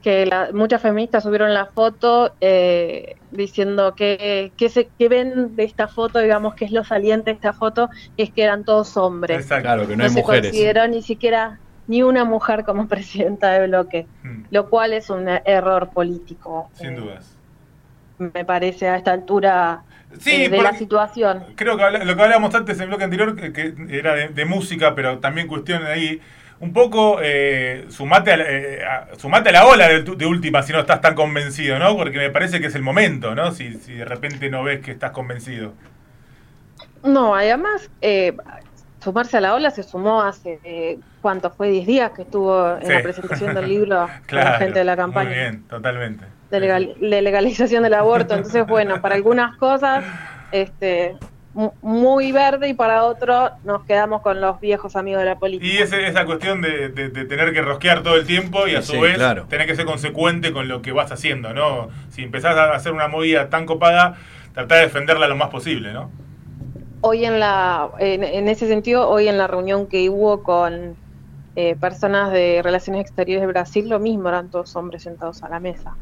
que 0.03 0.27
la- 0.27 0.49
muchas 0.53 0.83
feministas 0.83 1.23
subieron 1.23 1.55
la 1.55 1.67
foto 1.67 2.35
eh, 2.41 3.15
diciendo 3.31 3.95
que, 3.95 4.51
que, 4.57 4.69
se, 4.69 4.89
que 4.99 5.09
ven 5.09 5.55
de 5.55 5.63
esta 5.63 5.87
foto, 5.87 6.19
digamos, 6.19 6.55
que 6.57 6.65
es 6.65 6.73
lo 6.73 6.83
saliente 6.83 7.31
de 7.31 7.37
esta 7.37 7.53
foto, 7.53 7.89
es 8.17 8.31
que 8.33 8.43
eran 8.43 8.65
todos 8.65 8.97
hombres. 8.97 9.39
Exacto. 9.39 9.63
Claro, 9.63 9.83
que 9.87 9.93
no 9.97 9.99
No, 9.99 10.05
hay 10.05 10.11
se 10.11 10.21
mujeres. 10.21 10.51
consideró 10.51 10.89
ni 10.89 11.01
siquiera 11.03 11.61
ni 11.87 12.03
una 12.03 12.25
mujer 12.25 12.65
como 12.65 12.87
presidenta 12.95 13.51
de 13.53 13.67
bloque, 13.67 14.07
Mm. 14.23 14.45
lo 14.51 14.69
cual 14.71 14.93
es 14.93 15.11
un 15.11 15.29
error 15.29 15.91
político. 15.91 16.71
Sin 16.75 16.93
eh, 16.93 16.97
dudas. 16.97 17.37
Me 18.19 18.45
parece 18.45 18.89
a 18.89 18.97
esta 18.97 19.13
altura 19.13 19.83
Sí, 20.21 20.45
eh, 20.45 20.49
de 20.49 20.63
la 20.63 20.75
situación. 20.75 21.45
creo 21.57 21.77
que 21.77 22.05
lo 22.05 22.17
que 22.17 22.23
hablábamos 22.23 22.55
antes 22.55 22.77
en 22.77 22.83
el 22.85 22.89
bloque 22.89 23.05
anterior, 23.05 23.35
que, 23.35 23.53
que 23.53 23.75
era 23.91 24.15
de, 24.15 24.29
de 24.29 24.45
música, 24.45 24.95
pero 24.95 25.19
también 25.19 25.49
cuestión 25.49 25.85
ahí, 25.87 26.21
un 26.61 26.73
poco 26.73 27.19
eh, 27.23 27.87
sumate, 27.89 28.33
a, 28.33 28.37
la- 28.37 28.45
eh, 28.47 28.83
sumate 29.17 29.49
a 29.49 29.53
la 29.53 29.67
ola 29.67 29.89
de 29.89 30.27
última 30.27 30.63
si 30.63 30.73
no 30.73 30.81
estás 30.81 31.01
tan 31.01 31.15
convencido, 31.17 31.79
¿no? 31.79 31.97
Porque 31.97 32.19
me 32.19 32.31
parece 32.31 32.61
que 32.61 32.67
es 32.69 32.75
el 32.77 32.83
momento, 32.83 33.35
¿no? 33.35 33.51
Si, 33.53 33.75
si 33.75 33.95
de 33.95 34.05
repente 34.05 34.49
no 34.51 34.63
ves 34.63 34.81
que 34.81 34.93
estás 34.93 35.11
convencido. 35.11 35.73
No, 37.03 37.35
además, 37.35 37.91
eh, 38.01 38.37
sumarse 39.03 39.37
a 39.37 39.41
la 39.41 39.55
ola 39.55 39.71
se 39.71 39.83
sumó 39.83 40.23
hace, 40.23 40.61
eh, 40.65 40.99
¿cuánto? 41.21 41.51
Fue 41.51 41.69
10 41.71 41.87
días 41.87 42.11
que 42.13 42.23
estuvo 42.23 42.77
en 42.77 42.87
Sí. 42.87 42.93
la 42.93 43.03
presentación 43.03 43.55
del 43.55 43.69
libro 43.69 44.07
con 44.07 44.27
Claro. 44.27 44.51
la 44.51 44.59
gente 44.59 44.79
de 44.79 44.85
la 44.85 44.97
campaña 44.97 45.29
Muy 45.31 45.39
bien, 45.39 45.63
totalmente. 45.69 46.25
de, 46.51 46.61
legal- 46.61 46.95
de 47.01 47.23
legalización 47.23 47.83
del 47.83 47.95
aborto. 47.95 48.35
Entonces, 48.35 48.67
bueno, 48.67 49.01
para 49.03 49.15
algunas 49.15 49.57
cosas, 49.57 50.05
este 50.53 51.17
mu- 51.55 51.73
muy 51.83 52.33
verde 52.33 52.69
y 52.69 52.75
para 52.75 53.05
otro 53.05 53.51
nos 53.65 53.85
quedamos 53.85 54.23
con 54.23 54.41
los 54.41 54.61
viejos 54.61 54.97
amigos 54.97 55.21
de 55.21 55.27
la 55.27 55.37
política. 55.39 55.67
Y 55.73 55.79
ese- 55.79 56.07
esa 56.07 56.25
cuestión 56.25 56.63
de, 56.63 56.89
de- 56.89 57.09
de 57.09 57.25
tener 57.25 57.53
que 57.53 57.61
rosquear 57.63 58.03
todo 58.03 58.17
el 58.17 58.27
tiempo 58.27 58.67
y 58.67 58.75
a 58.75 58.83
su 58.83 58.93
Sí, 58.93 58.99
vez 59.01 59.17
claro. 59.17 59.45
tener 59.49 59.67
que 59.67 59.75
ser 59.77 59.85
consecuente 59.85 60.53
con 60.53 60.69
lo 60.69 60.81
que 60.81 60.93
vas 60.93 61.11
haciendo, 61.13 61.53
¿no? 61.53 61.89
Si 62.11 62.23
empezás 62.23 62.57
a 62.57 62.73
hacer 62.75 62.93
una 62.93 63.09
movida 63.09 63.51
tan 63.51 63.67
copada, 63.67 64.15
tratar 64.55 64.79
de 64.79 64.85
defenderla 64.85 65.27
lo 65.29 65.37
más 65.37 65.49
posible, 65.51 65.93
¿no? 65.93 66.11
Hoy 67.03 67.25
en 67.25 67.41
la, 67.41 67.91
en, 67.99 68.23
en 68.25 68.49
ese 68.49 68.67
sentido, 68.69 69.09
hoy 69.09 69.29
en 69.29 69.37
la 69.37 69.47
reunión 69.47 69.87
que 69.89 70.09
hubo 70.09 70.43
con 70.43 70.97
eh, 71.57 71.77
personas 71.77 72.33
de 72.33 72.61
Relaciones 72.63 73.03
Exteriores 73.03 73.43
de 73.43 73.47
Brasil, 73.49 73.89
lo 73.89 73.99
mismo, 73.99 74.29
eran 74.29 74.49
todos 74.51 74.75
hombres 74.77 75.03
sentados 75.03 75.43
a 75.43 75.49
la 75.49 75.61
mesa. 75.61 75.97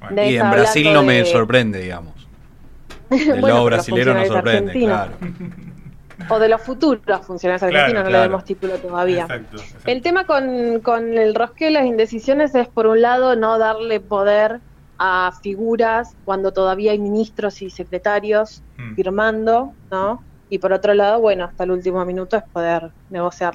Bueno. 0.00 0.22
Y 0.24 0.36
en 0.36 0.50
Brasil 0.50 0.92
no 0.92 1.02
me 1.02 1.18
de- 1.18 1.26
sorprende, 1.26 1.80
digamos. 1.80 2.28
Del 3.10 3.40
Bueno, 3.40 3.48
lado 3.48 3.64
brasilero 3.66 4.14
no 4.14 4.24
sorprende, 4.24 4.72
argentinos. 4.72 4.96
claro. 4.96 5.18
O 6.30 6.38
de 6.38 6.48
los 6.48 6.62
futuros 6.62 7.26
funcionarios 7.26 7.60
Claro, 7.60 7.76
argentinos, 7.76 8.04
no 8.04 8.08
claro. 8.08 8.22
le 8.24 8.28
demos 8.30 8.44
título 8.44 8.78
todavía. 8.78 9.22
Exacto, 9.24 9.58
exacto. 9.58 9.90
El 9.90 10.00
tema 10.00 10.24
con, 10.24 10.80
con 10.80 11.18
el 11.18 11.34
rosqueo 11.34 11.68
y 11.68 11.72
las 11.74 11.84
indecisiones 11.84 12.54
es, 12.54 12.68
por 12.68 12.86
un 12.86 13.02
lado, 13.02 13.36
no 13.36 13.58
darle 13.58 14.00
poder 14.00 14.62
a 14.98 15.30
figuras 15.42 16.16
cuando 16.24 16.52
todavía 16.52 16.92
hay 16.92 16.98
ministros 16.98 17.60
y 17.60 17.68
secretarios 17.68 18.62
Mm. 18.78 18.94
firmando, 18.94 19.74
¿no? 19.90 20.22
Y 20.48 20.58
por 20.58 20.72
otro 20.72 20.94
lado, 20.94 21.20
bueno, 21.20 21.44
hasta 21.44 21.64
el 21.64 21.70
último 21.72 22.04
minuto 22.04 22.36
es 22.36 22.42
poder 22.44 22.90
negociar 23.10 23.54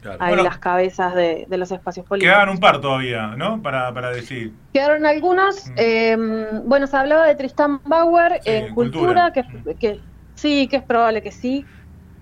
claro. 0.00 0.16
ahí 0.20 0.28
Bueno. 0.30 0.44
las 0.44 0.58
cabezas 0.58 1.14
de, 1.14 1.44
de 1.48 1.56
los 1.58 1.70
espacios 1.70 2.06
políticos. 2.06 2.32
Quedaban 2.32 2.48
un 2.48 2.58
par 2.58 2.80
todavía, 2.80 3.28
¿no? 3.36 3.60
Para, 3.62 3.92
para 3.92 4.10
decir. 4.10 4.52
Quedaron 4.72 5.04
algunos. 5.04 5.66
Mm. 5.68 5.72
eh, 5.76 6.16
bueno, 6.64 6.86
se 6.86 6.96
hablaba 6.96 7.26
de 7.26 7.34
Tristán 7.34 7.80
Bauer 7.84 8.40
Sí, 8.42 8.50
en 8.50 8.74
cultura, 8.74 9.30
cultura. 9.32 9.32
Que, 9.32 9.74
que 9.74 10.00
sí, 10.34 10.66
que 10.68 10.76
es 10.76 10.82
probable 10.82 11.20
que 11.22 11.30
sí, 11.32 11.66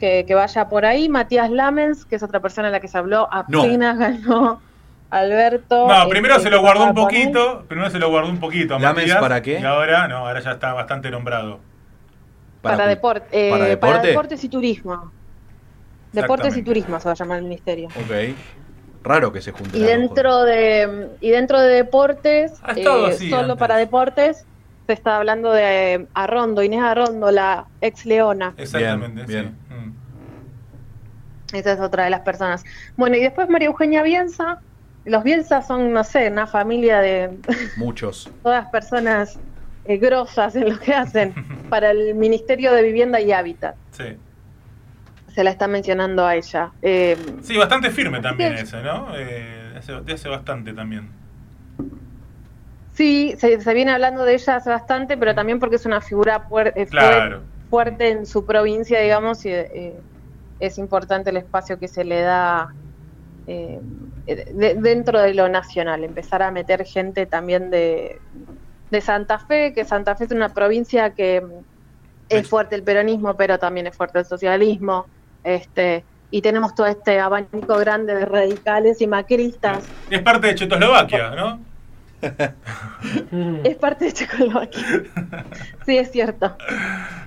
que, 0.00 0.24
que 0.26 0.34
vaya 0.34 0.68
por 0.68 0.84
ahí. 0.84 1.08
Matías 1.08 1.50
Lamens, 1.50 2.04
que 2.04 2.16
es 2.16 2.22
otra 2.22 2.40
persona 2.40 2.68
a 2.68 2.70
la 2.72 2.80
que 2.80 2.88
se 2.88 2.98
habló, 2.98 3.28
No. 3.48 3.60
apenas 3.62 3.96
ganó 3.98 4.60
Alberto. 5.10 5.86
No, 5.88 5.94
este, 5.96 6.10
primero 6.10 6.38
se 6.40 6.50
lo 6.50 6.60
guardó 6.60 6.84
un 6.84 6.94
poquito, 6.94 7.64
primero 7.68 7.88
se 7.90 7.98
lo 7.98 8.10
guardó 8.10 8.28
un 8.30 8.40
poquito 8.40 8.74
a 8.74 8.78
¿Lamens 8.78 9.06
Matías, 9.08 9.18
para 9.20 9.40
qué? 9.42 9.58
Y 9.60 9.64
ahora, 9.64 10.06
no, 10.08 10.18
ahora 10.26 10.40
ya 10.40 10.52
está 10.52 10.72
bastante 10.72 11.10
nombrado. 11.10 11.60
Para, 12.62 12.90
deport- 12.90 13.24
eh, 13.30 13.50
¿para 13.50 13.58
para 13.58 13.68
deporte? 13.68 14.08
deportes 14.08 14.44
y 14.44 14.48
turismo. 14.48 15.12
Deportes 16.12 16.56
y 16.56 16.62
turismo 16.62 16.98
se 16.98 17.06
va 17.08 17.12
a 17.12 17.14
llamar 17.14 17.38
el 17.38 17.44
ministerio. 17.44 17.88
Ok. 17.88 18.34
Raro 19.04 19.32
que 19.32 19.40
se 19.40 19.52
junten. 19.52 19.80
Y 19.80 19.84
dentro 19.84 20.42
de 20.42 21.10
y 21.20 21.30
dentro 21.30 21.60
de 21.60 21.68
deportes, 21.74 22.52
estado 22.76 23.08
eh, 23.08 23.12
solo 23.30 23.42
antes. 23.52 23.56
para 23.56 23.76
deportes, 23.76 24.44
se 24.86 24.92
está 24.92 25.18
hablando 25.18 25.52
de 25.52 25.94
eh, 25.94 26.06
Arrondo, 26.14 26.62
Inés 26.62 26.82
Arrondo, 26.82 27.30
la 27.30 27.66
ex 27.80 28.04
Leona. 28.06 28.54
Exactamente, 28.56 29.24
bien. 29.24 29.56
sí. 29.68 29.74
Mm. 29.74 31.56
Esa 31.56 31.72
es 31.72 31.80
otra 31.80 32.04
de 32.04 32.10
las 32.10 32.20
personas. 32.20 32.64
Bueno, 32.96 33.16
y 33.16 33.20
después 33.20 33.48
María 33.48 33.68
Eugenia 33.68 34.02
Bielsa. 34.02 34.60
Los 35.04 35.24
Bielsa 35.24 35.62
son, 35.62 35.92
no 35.92 36.04
sé, 36.04 36.28
una 36.28 36.46
familia 36.46 37.00
de. 37.00 37.38
Muchos. 37.76 38.28
todas 38.42 38.66
personas 38.68 39.38
eh, 39.88 39.96
grosas 39.96 40.54
en 40.54 40.68
lo 40.68 40.78
que 40.78 40.94
hacen 40.94 41.34
para 41.70 41.90
el 41.90 42.14
Ministerio 42.14 42.72
de 42.72 42.82
Vivienda 42.82 43.20
y 43.20 43.32
Hábitat. 43.32 43.74
Sí. 43.90 44.16
Se 45.28 45.42
la 45.44 45.50
está 45.50 45.66
mencionando 45.66 46.24
a 46.26 46.36
ella. 46.36 46.72
Eh, 46.82 47.16
Sí, 47.42 47.56
bastante 47.56 47.90
firme 47.90 48.20
también 48.20 48.56
Sí. 48.58 48.64
ese, 48.64 48.82
¿no? 48.82 49.08
Eh, 49.16 49.74
hace, 49.78 50.28
bastante 50.28 50.72
también. 50.72 51.10
sí, 52.92 53.34
se, 53.38 53.60
se 53.60 53.74
viene 53.74 53.92
hablando 53.92 54.24
de 54.24 54.34
ella 54.34 54.56
hace 54.56 54.70
bastante, 54.70 55.16
pero 55.16 55.34
también 55.34 55.58
porque 55.60 55.76
es 55.76 55.86
una 55.86 56.00
figura 56.00 56.46
eh, 56.74 56.86
Claro. 56.86 57.44
fuerte 57.70 58.10
en 58.10 58.26
su 58.26 58.44
provincia, 58.44 59.00
digamos, 59.00 59.44
y 59.46 59.52
es 60.58 60.78
importante 60.78 61.30
el 61.30 61.36
espacio 61.36 61.78
que 61.78 61.86
se 61.88 62.04
le 62.04 62.22
da 62.22 62.68
de- 63.46 64.74
dentro 64.80 65.20
de 65.20 65.32
lo 65.34 65.48
nacional, 65.48 66.04
empezar 66.04 66.42
a 66.42 66.50
meter 66.50 66.84
gente 66.84 67.26
también 67.26 67.70
de, 67.70 68.20
de 68.90 69.00
Santa 69.00 69.38
Fe, 69.38 69.72
que 69.72 69.84
Santa 69.84 70.14
Fe 70.16 70.24
es 70.24 70.30
una 70.30 70.48
provincia 70.50 71.10
que 71.10 71.40
mm, 71.40 71.50
es 72.28 72.48
fuerte 72.48 72.74
el 72.74 72.82
peronismo, 72.82 73.34
pero 73.34 73.58
también 73.58 73.86
es 73.86 73.96
fuerte 73.96 74.18
el 74.20 74.24
socialismo, 74.24 75.06
este 75.44 76.04
y 76.30 76.42
tenemos 76.42 76.74
todo 76.74 76.86
este 76.86 77.18
abanico 77.20 77.78
grande 77.78 78.14
de 78.14 78.26
radicales 78.26 79.00
y 79.00 79.06
macristas. 79.06 79.84
Es 80.10 80.20
parte 80.20 80.48
de 80.48 80.54
Checoslovaquia, 80.56 81.30
¿no? 81.30 81.60
Es 83.64 83.76
parte 83.76 84.06
de 84.06 84.12
Checoslovaquia. 84.12 84.84
Sí, 85.86 85.96
es 85.96 86.10
cierto. 86.10 86.54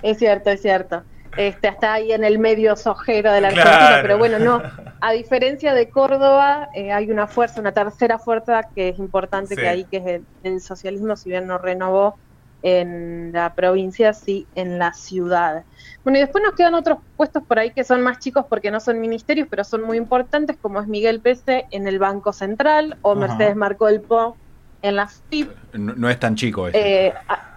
Es 0.03 0.19
cierto, 0.19 0.51
es 0.51 0.61
cierto. 0.61 1.03
Este, 1.37 1.67
hasta 1.67 1.93
ahí 1.93 2.11
en 2.11 2.23
el 2.23 2.39
medio 2.39 2.75
sojero 2.75 3.31
de 3.31 3.41
la 3.41 3.49
Claro. 3.49 3.69
Argentina, 3.69 3.99
pero 4.01 4.17
bueno, 4.17 4.39
no. 4.39 4.61
A 4.99 5.11
diferencia 5.13 5.73
de 5.73 5.89
Córdoba, 5.89 6.69
eh, 6.75 6.91
hay 6.91 7.09
una 7.09 7.27
fuerza, 7.27 7.61
una 7.61 7.71
tercera 7.71 8.19
fuerza 8.19 8.63
que 8.75 8.89
es 8.89 8.99
importante 8.99 9.55
Sí. 9.55 9.61
que 9.61 9.67
ahí, 9.67 9.85
que 9.85 9.97
es 9.97 10.05
el, 10.05 10.25
el 10.43 10.61
socialismo, 10.61 11.15
si 11.15 11.29
bien 11.29 11.47
no 11.47 11.57
renovó 11.57 12.15
en 12.63 13.31
la 13.33 13.55
provincia, 13.55 14.13
sí 14.13 14.45
en 14.55 14.77
la 14.77 14.93
ciudad. 14.93 15.63
Bueno, 16.03 16.19
y 16.19 16.21
después 16.21 16.43
nos 16.43 16.53
quedan 16.53 16.75
otros 16.75 16.99
puestos 17.17 17.43
por 17.43 17.57
ahí 17.57 17.71
que 17.71 17.83
son 17.83 18.01
más 18.01 18.19
chicos 18.19 18.45
porque 18.49 18.69
no 18.69 18.79
son 18.79 18.99
ministerios, 18.99 19.47
pero 19.49 19.63
son 19.63 19.81
muy 19.81 19.97
importantes, 19.97 20.57
como 20.61 20.79
es 20.79 20.87
Miguel 20.87 21.21
Pese 21.21 21.65
en 21.71 21.87
el 21.87 21.97
Banco 21.97 22.33
Central 22.33 22.97
o. 23.01 23.15
Mercedes 23.15 23.55
Marco 23.55 23.87
del 23.87 24.01
Po 24.01 24.37
en 24.83 24.95
la 24.95 25.07
FIP. 25.07 25.49
No, 25.73 25.93
no 25.95 26.09
es 26.09 26.19
tan 26.19 26.35
chico. 26.35 26.67
Eh, 26.71 27.13
a- 27.27 27.50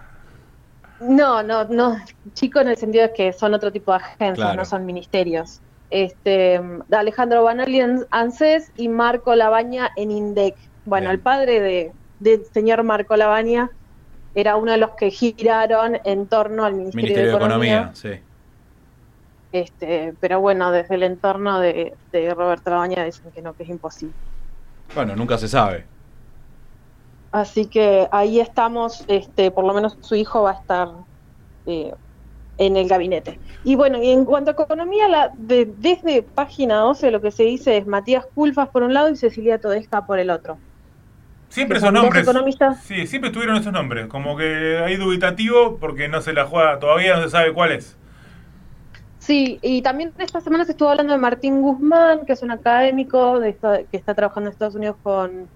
no, 0.99 1.43
no, 1.43 1.65
no, 1.65 1.97
chico 2.33 2.59
en 2.59 2.69
el 2.69 2.77
sentido 2.77 3.07
de 3.07 3.13
que 3.13 3.33
son 3.33 3.53
otro 3.53 3.71
tipo 3.71 3.91
de 3.91 3.97
agencias, 3.97 4.35
Claro. 4.37 4.55
no 4.55 4.65
son 4.65 4.85
ministerios. 4.85 5.61
Este, 5.89 6.59
Alejandro 6.91 7.43
Banali 7.43 7.79
en 7.79 8.05
ANSES 8.11 8.71
y 8.75 8.89
Marco 8.89 9.35
Labaña 9.35 9.91
en 9.95 10.11
INDEC. 10.11 10.55
Bueno, 10.85 11.05
Bien. 11.05 11.11
el 11.11 11.19
padre 11.19 11.59
de, 11.59 11.91
del 12.19 12.45
señor 12.45 12.83
Marco 12.83 13.15
Labaña 13.15 13.69
era 14.33 14.55
uno 14.57 14.71
de 14.73 14.77
los 14.77 14.91
que 14.91 15.11
giraron 15.11 15.97
en 16.03 16.27
torno 16.27 16.65
al 16.65 16.73
Ministerio, 16.73 16.97
Ministerio 17.03 17.29
de 17.31 17.35
Economía. 17.37 17.91
sí. 17.93 18.09
Este, 19.51 20.13
pero 20.19 20.41
bueno, 20.41 20.69
desde 20.71 20.95
el 20.95 21.03
entorno 21.03 21.59
de, 21.61 21.93
de 22.11 22.33
Roberto 22.33 22.71
Labaña 22.71 23.05
dicen 23.05 23.31
que 23.31 23.41
no, 23.41 23.53
que 23.53 23.63
es 23.63 23.69
imposible. 23.69 24.13
Bueno, 24.93 25.15
nunca 25.15 25.37
se 25.37 25.47
sabe. 25.47 25.85
Así 27.35 27.65
que 27.65 28.07
ahí 28.13 28.39
estamos, 28.39 29.03
este, 29.09 29.51
por 29.51 29.65
lo 29.65 29.73
menos 29.73 29.97
su 29.99 30.15
hijo 30.15 30.43
va 30.43 30.51
a 30.51 30.53
estar 30.61 30.87
eh, 31.65 31.93
en 32.57 32.77
el 32.77 32.87
gabinete. 32.87 33.41
Y 33.65 33.75
bueno, 33.75 34.01
y 34.01 34.09
en 34.09 34.23
cuanto 34.23 34.51
a 34.51 34.53
economía, 34.53 35.09
la, 35.09 35.31
de- 35.37 35.65
desde 35.77 36.23
página 36.23 36.77
12 36.77 37.11
lo 37.11 37.19
que 37.19 37.31
se 37.31 37.43
dice 37.43 37.75
es 37.75 37.85
Matías 37.87 38.25
Culfas 38.33 38.69
por 38.69 38.83
un 38.83 38.93
lado 38.93 39.09
y 39.09 39.17
Cecilia 39.17 39.59
Todesca 39.59 40.05
por 40.05 40.17
el 40.19 40.29
otro. 40.29 40.57
Siempre 41.49 41.77
esos 41.77 41.91
nombres. 41.91 42.23
economistas. 42.23 42.81
Sí, 42.83 43.05
siempre 43.05 43.31
tuvieron 43.31 43.57
esos 43.57 43.73
nombres. 43.73 44.07
Como 44.07 44.37
que 44.37 44.77
hay 44.77 44.95
dubitativo 44.95 45.75
porque 45.77 46.07
no 46.07 46.21
se 46.21 46.31
la 46.31 46.45
juega, 46.45 46.79
todavía 46.79 47.17
no 47.17 47.23
se 47.23 47.29
sabe 47.31 47.53
cuál 47.53 47.73
es. 47.73 47.97
Sí, 49.19 49.59
y 49.61 49.81
también 49.81 50.13
esta 50.19 50.39
semana 50.39 50.63
se 50.63 50.71
estuvo 50.71 50.89
hablando 50.89 51.11
de 51.11 51.19
Martín 51.19 51.61
Guzmán, 51.61 52.25
que 52.25 52.33
es 52.33 52.43
un 52.43 52.51
académico 52.51 53.39
de 53.41 53.49
esta- 53.49 53.83
que 53.83 53.97
está 53.97 54.13
trabajando 54.13 54.47
en 54.49 54.53
Estados 54.53 54.75
Unidos 54.75 54.95
con 55.03 55.49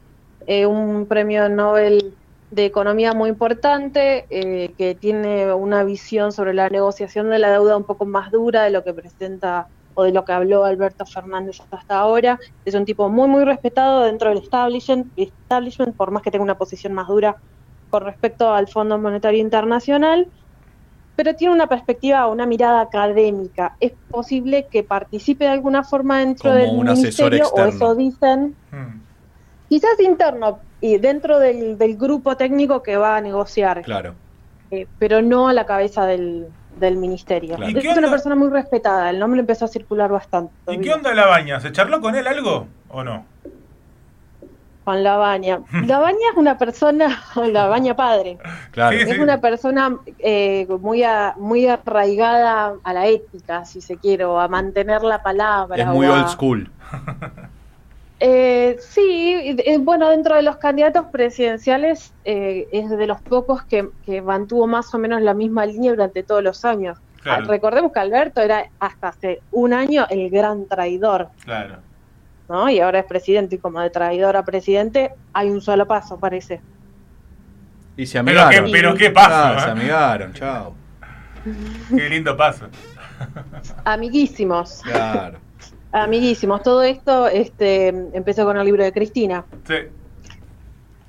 eh, 0.50 0.66
un 0.66 1.06
premio 1.06 1.48
Nobel 1.48 2.12
de 2.50 2.66
Economía 2.66 3.14
muy 3.14 3.30
importante, 3.30 4.26
eh, 4.32 4.74
que 4.80 4.96
tiene 4.96 5.54
una 5.54 5.84
visión 5.84 6.32
sobre 6.32 6.56
la 6.56 6.70
negociación 6.70 7.30
de 7.30 7.38
la 7.38 7.52
deuda 7.52 7.78
un 7.78 7.84
poco 7.84 8.06
más 8.06 8.32
dura 8.32 8.64
de 8.64 8.72
lo 8.72 8.84
que 8.84 8.92
presenta 8.92 9.68
o 9.94 10.02
de 10.02 10.12
lo 10.12 10.26
que 10.26 10.32
habló 10.32 10.66
Alberto 10.66 11.06
Fernández 11.06 11.62
hasta 11.70 12.00
ahora. 12.00 12.40
Es 12.66 12.74
un 12.74 12.84
tipo 12.84 13.10
muy, 13.10 13.28
muy 13.28 13.44
respetado 13.46 14.06
dentro 14.06 14.30
del 14.30 14.40
establishment, 14.40 15.12
establishment 15.16 15.96
por 15.96 16.10
más 16.10 16.24
que 16.24 16.32
tenga 16.32 16.44
una 16.44 16.58
posición 16.58 16.94
más 16.94 17.08
dura 17.08 17.36
con 17.92 18.04
respecto 18.04 18.52
al 18.52 18.68
Fondo 18.68 18.98
Monetario 18.98 19.40
Internacional 19.40 20.28
pero 21.16 21.36
tiene 21.36 21.54
una 21.54 21.68
perspectiva, 21.68 22.26
una 22.28 22.46
mirada 22.46 22.80
académica. 22.80 23.76
Es 23.82 23.92
posible 24.10 24.68
que 24.72 24.84
participe 24.84 25.44
de 25.44 25.50
alguna 25.50 25.84
forma 25.84 26.20
dentro 26.20 26.50
Como 26.52 26.62
del 26.64 26.70
un 26.78 26.88
asesor 26.88 27.30
ministerio, 27.32 27.44
o 27.44 27.60
externo. 27.60 27.76
eso 27.76 27.96
dicen, 27.96 28.56
Hmm. 28.72 29.09
Quizás 29.70 30.00
interno, 30.00 30.60
y 30.82 30.98
dentro 30.98 31.40
del, 31.40 31.78
del 31.78 31.96
grupo 31.98 32.36
técnico 32.36 32.82
que 32.84 32.98
va 32.98 33.18
a 33.18 33.22
negociar, 33.22 33.82
Claro. 33.84 34.16
eh, 34.72 34.88
pero 34.98 35.22
no 35.22 35.48
a 35.48 35.54
la 35.54 35.66
cabeza 35.66 36.06
del, 36.06 36.48
del 36.80 36.98
ministerio. 36.98 37.56
Claro. 37.56 37.72
¿Y 37.72 37.78
Es 37.78 37.98
una 37.98 38.10
persona 38.10 38.36
muy 38.36 38.50
respetada, 38.50 39.10
el 39.10 39.20
nombre 39.20 39.40
empezó 39.42 39.66
a 39.66 39.68
circular 39.68 40.10
bastante. 40.12 40.52
¿Y 40.74 40.80
qué 40.82 40.92
onda 40.94 41.14
la 41.14 41.28
baña? 41.28 41.60
¿Se 41.60 41.72
charló 41.72 42.02
con 42.02 42.16
él 42.16 42.26
algo 42.28 42.68
o 42.90 43.04
no? 43.04 43.26
Con 44.86 45.04
la 45.04 45.18
baña. 45.18 45.60
La 45.86 46.00
baña 46.06 46.18
es 46.32 46.38
una 46.38 46.58
persona, 46.58 47.22
la 47.36 47.68
baña 47.68 47.96
padre. 47.96 48.38
Claro. 48.72 48.98
Sí, 48.98 49.06
sí. 49.06 49.12
Es 49.12 49.20
una 49.20 49.40
persona 49.40 49.98
eh, 50.18 50.66
muy, 50.82 51.04
a- 51.04 51.36
muy 51.38 51.68
arraigada 51.68 52.74
a 52.84 52.94
la 52.94 53.06
ética, 53.08 53.66
si 53.66 53.82
se 53.82 53.98
quiere, 53.98 54.26
o 54.26 54.40
a 54.40 54.48
mantener 54.48 55.04
la 55.04 55.22
palabra. 55.22 55.76
Es 55.84 55.86
muy 55.88 56.08
a- 56.08 56.14
old 56.14 56.28
school. 56.30 56.72
Eh, 58.22 58.76
sí, 58.82 59.56
eh, 59.66 59.78
bueno, 59.80 60.10
dentro 60.10 60.36
de 60.36 60.42
los 60.42 60.58
candidatos 60.58 61.06
presidenciales 61.12 62.14
eh, 62.26 62.68
es 62.72 62.90
de 62.90 63.08
los 63.08 63.22
pocos 63.22 63.64
que, 63.64 63.90
que 64.06 64.22
mantuvo 64.22 64.68
más 64.68 64.94
o 64.94 64.98
menos 64.98 65.22
la 65.22 65.34
misma 65.34 65.66
línea 65.66 65.92
durante 65.92 66.24
todos 66.24 66.44
los 66.44 66.66
años. 66.66 66.98
Claro. 67.22 67.46
Ah, 67.46 67.48
Recordemos 67.50 67.92
que 67.94 68.00
Alberto 68.00 68.42
era 68.42 68.70
hasta 68.80 69.10
hace 69.10 69.42
un 69.52 69.74
año 69.74 70.06
el 70.10 70.30
gran 70.30 70.66
traidor, 70.68 71.30
Claro. 71.46 71.78
¿no? 72.50 72.70
Y 72.70 72.80
ahora 72.80 73.00
es 73.00 73.06
presidente 73.06 73.56
y 73.56 73.58
como 73.60 73.80
de 73.80 73.90
traidor 73.90 74.36
a 74.36 74.44
presidente 74.44 75.12
hay 75.34 75.50
un 75.50 75.62
solo 75.62 75.88
paso, 75.88 76.18
parece. 76.20 76.60
Y 77.96 78.06
se 78.06 78.24
Pero 78.24 78.36
qué, 78.50 78.58
amigaron. 78.58 78.72
pero 78.72 78.96
qué 78.96 79.12
paso, 79.12 79.30
Ah, 79.34 79.56
¿eh? 79.58 79.62
se 79.64 79.70
amigaron, 79.72 80.34
chao. 80.34 80.74
Qué 81.96 82.10
lindo 82.10 82.36
paso. 82.36 82.66
Amiguísimos, 83.86 84.82
Claro. 84.84 85.38
Amiguísimos. 85.92 86.62
Todo 86.64 86.84
esto 86.84 87.28
este, 87.28 87.88
empezó 87.88 88.46
con 88.46 88.58
el 88.58 88.66
libro 88.66 88.84
de 88.84 88.92
Cristina, 88.92 89.46
Sí. 89.68 89.76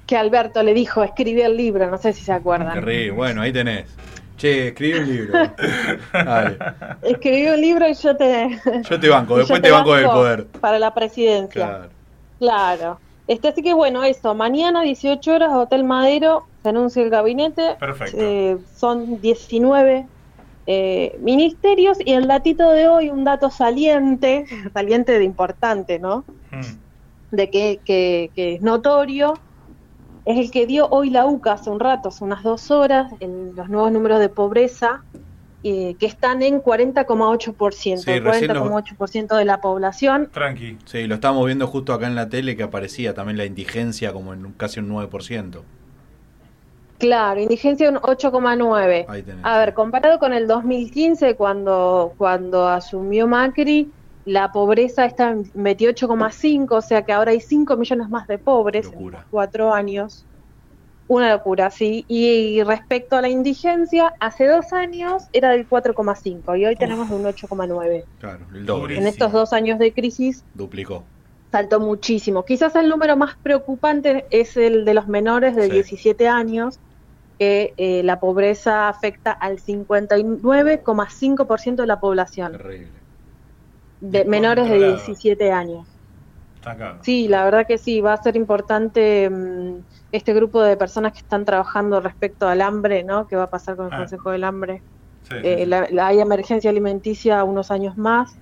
que 0.07 0.17
Alberto 0.17 0.63
le 0.63 0.75
dijo, 0.75 1.03
escribí 1.03 1.41
el 1.43 1.57
libro, 1.57 1.91
no 1.91 1.99
sé 1.99 2.13
si 2.13 2.23
se 2.25 2.33
acuerdan. 2.33 2.75
Terrible. 2.75 3.13
Bueno, 3.13 3.43
ahí 3.43 3.53
tenés. 3.53 3.87
Che, 4.37 4.69
escribí 4.69 4.99
un 4.99 5.07
libro. 5.07 5.39
Dale. 6.13 6.57
Escribí 7.03 7.47
un 7.49 7.61
libro 7.61 7.89
y 7.89 7.95
yo 7.95 8.17
te... 8.17 8.59
Yo 8.89 8.99
te 8.99 9.09
banco, 9.09 9.37
después 9.39 9.61
te 9.61 9.71
banco 9.71 9.95
del 9.95 10.07
poder. 10.07 10.47
Para 10.47 10.79
la 10.79 10.95
presidencia. 10.95 11.67
Claro. 11.67 11.89
Claro. 12.39 13.01
Este, 13.29 13.49
así 13.49 13.63
que 13.63 13.75
bueno, 13.75 14.03
eso. 14.03 14.35
Mañana, 14.35 14.83
18 14.83 15.35
horas, 15.35 15.51
Hotel 15.53 15.85
Madero, 15.85 16.47
se 16.63 16.71
anuncia 16.71 17.03
el 17.03 17.11
gabinete. 17.11 17.77
Perfecto. 17.79 18.17
Eh, 18.19 18.57
son 18.75 19.21
19 19.21 20.07
eh, 20.73 21.17
ministerios 21.21 21.99
y 22.05 22.13
el 22.13 22.29
datito 22.29 22.71
de 22.71 22.87
hoy, 22.87 23.11
un 23.11 23.25
dato 23.25 23.51
saliente, 23.51 24.45
saliente 24.75 25.19
de 25.19 25.25
importante, 25.25 25.99
¿no? 25.99 26.25
Hmm. 26.53 26.79
De 27.33 27.51
que, 27.51 27.81
que, 27.85 28.31
que 28.35 28.55
es 28.55 28.63
notorio, 28.63 29.35
es 30.25 30.39
el 30.39 30.51
que 30.53 30.67
dio 30.67 30.87
hoy 30.91 31.11
la 31.11 31.27
UCA 31.27 31.55
hace 31.55 31.71
un 31.71 31.81
rato, 31.81 32.09
hace 32.11 32.23
unas 32.23 32.43
dos 32.45 32.71
horas, 32.71 33.11
en 33.21 33.55
los 33.57 33.69
nuevos 33.69 33.91
números 33.91 34.21
de 34.21 34.29
pobreza, 34.29 35.05
eh, 35.65 35.97
que 35.99 36.07
están 36.07 36.43
en 36.43 36.61
40,8%, 36.63 37.97
Sí, 37.99 38.11
el 38.13 38.25
recién 38.25 38.53
lo- 38.55 38.65
40,8% 38.65 39.37
de 39.37 39.45
la 39.45 39.61
población. 39.61 40.31
Tranqui. 40.33 40.79
Sí, 40.87 41.07
lo 41.07 41.17
estábamos 41.17 41.47
viendo 41.47 41.67
justo 41.67 41.93
acá 41.93 42.07
en 42.07 42.15
la 42.15 42.29
tele 42.29 42.57
que 42.57 42.63
aparecía 42.63 43.13
también 43.13 43.37
la 43.39 43.45
indigencia 43.45 44.13
como 44.13 44.33
en 44.35 44.47
un- 44.47 44.53
casi 44.53 44.79
un 44.81 44.89
9%. 44.89 45.65
Claro, 47.01 47.41
indigencia 47.41 47.89
un 47.91 47.97
8,9. 47.97 49.07
Ahí 49.09 49.23
tenés. 49.23 49.45
A 49.45 49.59
ver, 49.59 49.75
comparado 49.75 50.19
con 50.19 50.33
el 50.33 50.47
2015, 50.47 51.35
cuando, 51.35 52.13
cuando 52.17 52.69
asumió 52.69 53.27
Macri, 53.27 53.91
la 54.27 54.53
pobreza 54.53 55.07
está 55.07 55.31
en 55.31 55.45
28,5, 55.53 56.71
o 56.71 56.81
sea 56.83 57.03
que 57.03 57.13
ahora 57.13 57.33
hay 57.33 57.41
5 57.41 57.77
millones 57.77 58.09
más 58.11 58.29
de 58.29 58.39
pobres 58.39 58.87
Locura. 58.87 59.19
en 59.21 59.25
cuatro 59.31 59.73
años. 59.75 60.25
Una 61.09 61.31
locura, 61.33 61.71
sí. 61.73 62.05
Y, 62.07 62.63
respecto 62.63 63.17
a 63.17 63.21
la 63.21 63.29
indigencia, 63.29 64.15
hace 64.21 64.47
dos 64.47 64.73
años 64.73 65.25
era 65.33 65.49
del 65.51 65.69
4,5 65.69 66.57
y 66.57 66.67
hoy 66.67 66.77
tenemos 66.77 67.09
de 67.09 67.17
un 67.17 67.25
8,9. 67.25 68.05
Claro, 68.21 68.47
el 68.55 68.65
doble. 68.65 68.97
En 68.97 69.09
estos 69.09 69.33
dos 69.33 69.53
años 69.53 69.81
de 69.81 69.93
crisis 69.93 70.45
Duplicó. 70.55 71.03
saltó 71.51 71.81
muchísimo. 71.81 72.45
Quizás 72.45 72.77
el 72.77 72.89
número 72.89 73.17
más 73.17 73.35
preocupante 73.43 74.25
es 74.31 74.57
el 74.57 74.85
de 74.85 74.95
los 74.95 75.09
menores 75.09 75.57
de 75.57 75.65
Sí. 75.65 75.71
17 75.73 76.29
años, 76.29 76.79
que 77.41 77.73
eh, 77.79 78.03
la 78.03 78.21
pobreza 78.21 78.91
afecta 78.91 79.33
al 79.33 79.59
59,5% 79.61 81.83
de 81.83 81.87
la 81.87 81.99
población, 81.99 82.53
Terrible. 82.53 83.01
de 84.01 84.27
menores 84.27 84.67
de 84.67 84.73
Descontrolado. 84.75 85.07
17 85.07 85.51
años. 85.51 85.89
Acá. 86.63 86.99
Sí, 87.03 87.29
la 87.29 87.43
verdad 87.45 87.67
que 87.67 87.79
sí, 87.79 88.03
va 88.03 88.13
a 88.13 88.23
ser 88.23 88.37
importante 88.37 89.31
mm, 89.31 89.87
este 90.13 90.35
grupo 90.35 90.61
de 90.63 90.77
personas 90.77 91.15
que 91.15 91.21
están 91.21 91.47
trabajando 91.47 91.99
respecto 92.03 92.47
al 92.47 92.61
hambre, 92.61 93.05
¿no? 93.05 93.27
¿Qué 93.27 93.37
va 93.37 93.45
a 93.45 93.51
pasar 93.51 93.77
con 93.77 93.87
el 93.87 93.93
Ah. 93.95 93.99
Consejo 94.01 94.33
del 94.33 94.45
Hambre? 94.45 94.85
Sí, 95.23 95.37
sí, 95.37 95.41
Eh, 95.43 95.57
sí. 95.61 95.67
la- 95.67 95.89
la- 95.91 96.09
hay 96.09 96.21
emergencia 96.21 96.69
alimenticia 96.69 97.43
unos 97.45 97.71
años 97.71 97.97
más, 97.97 98.39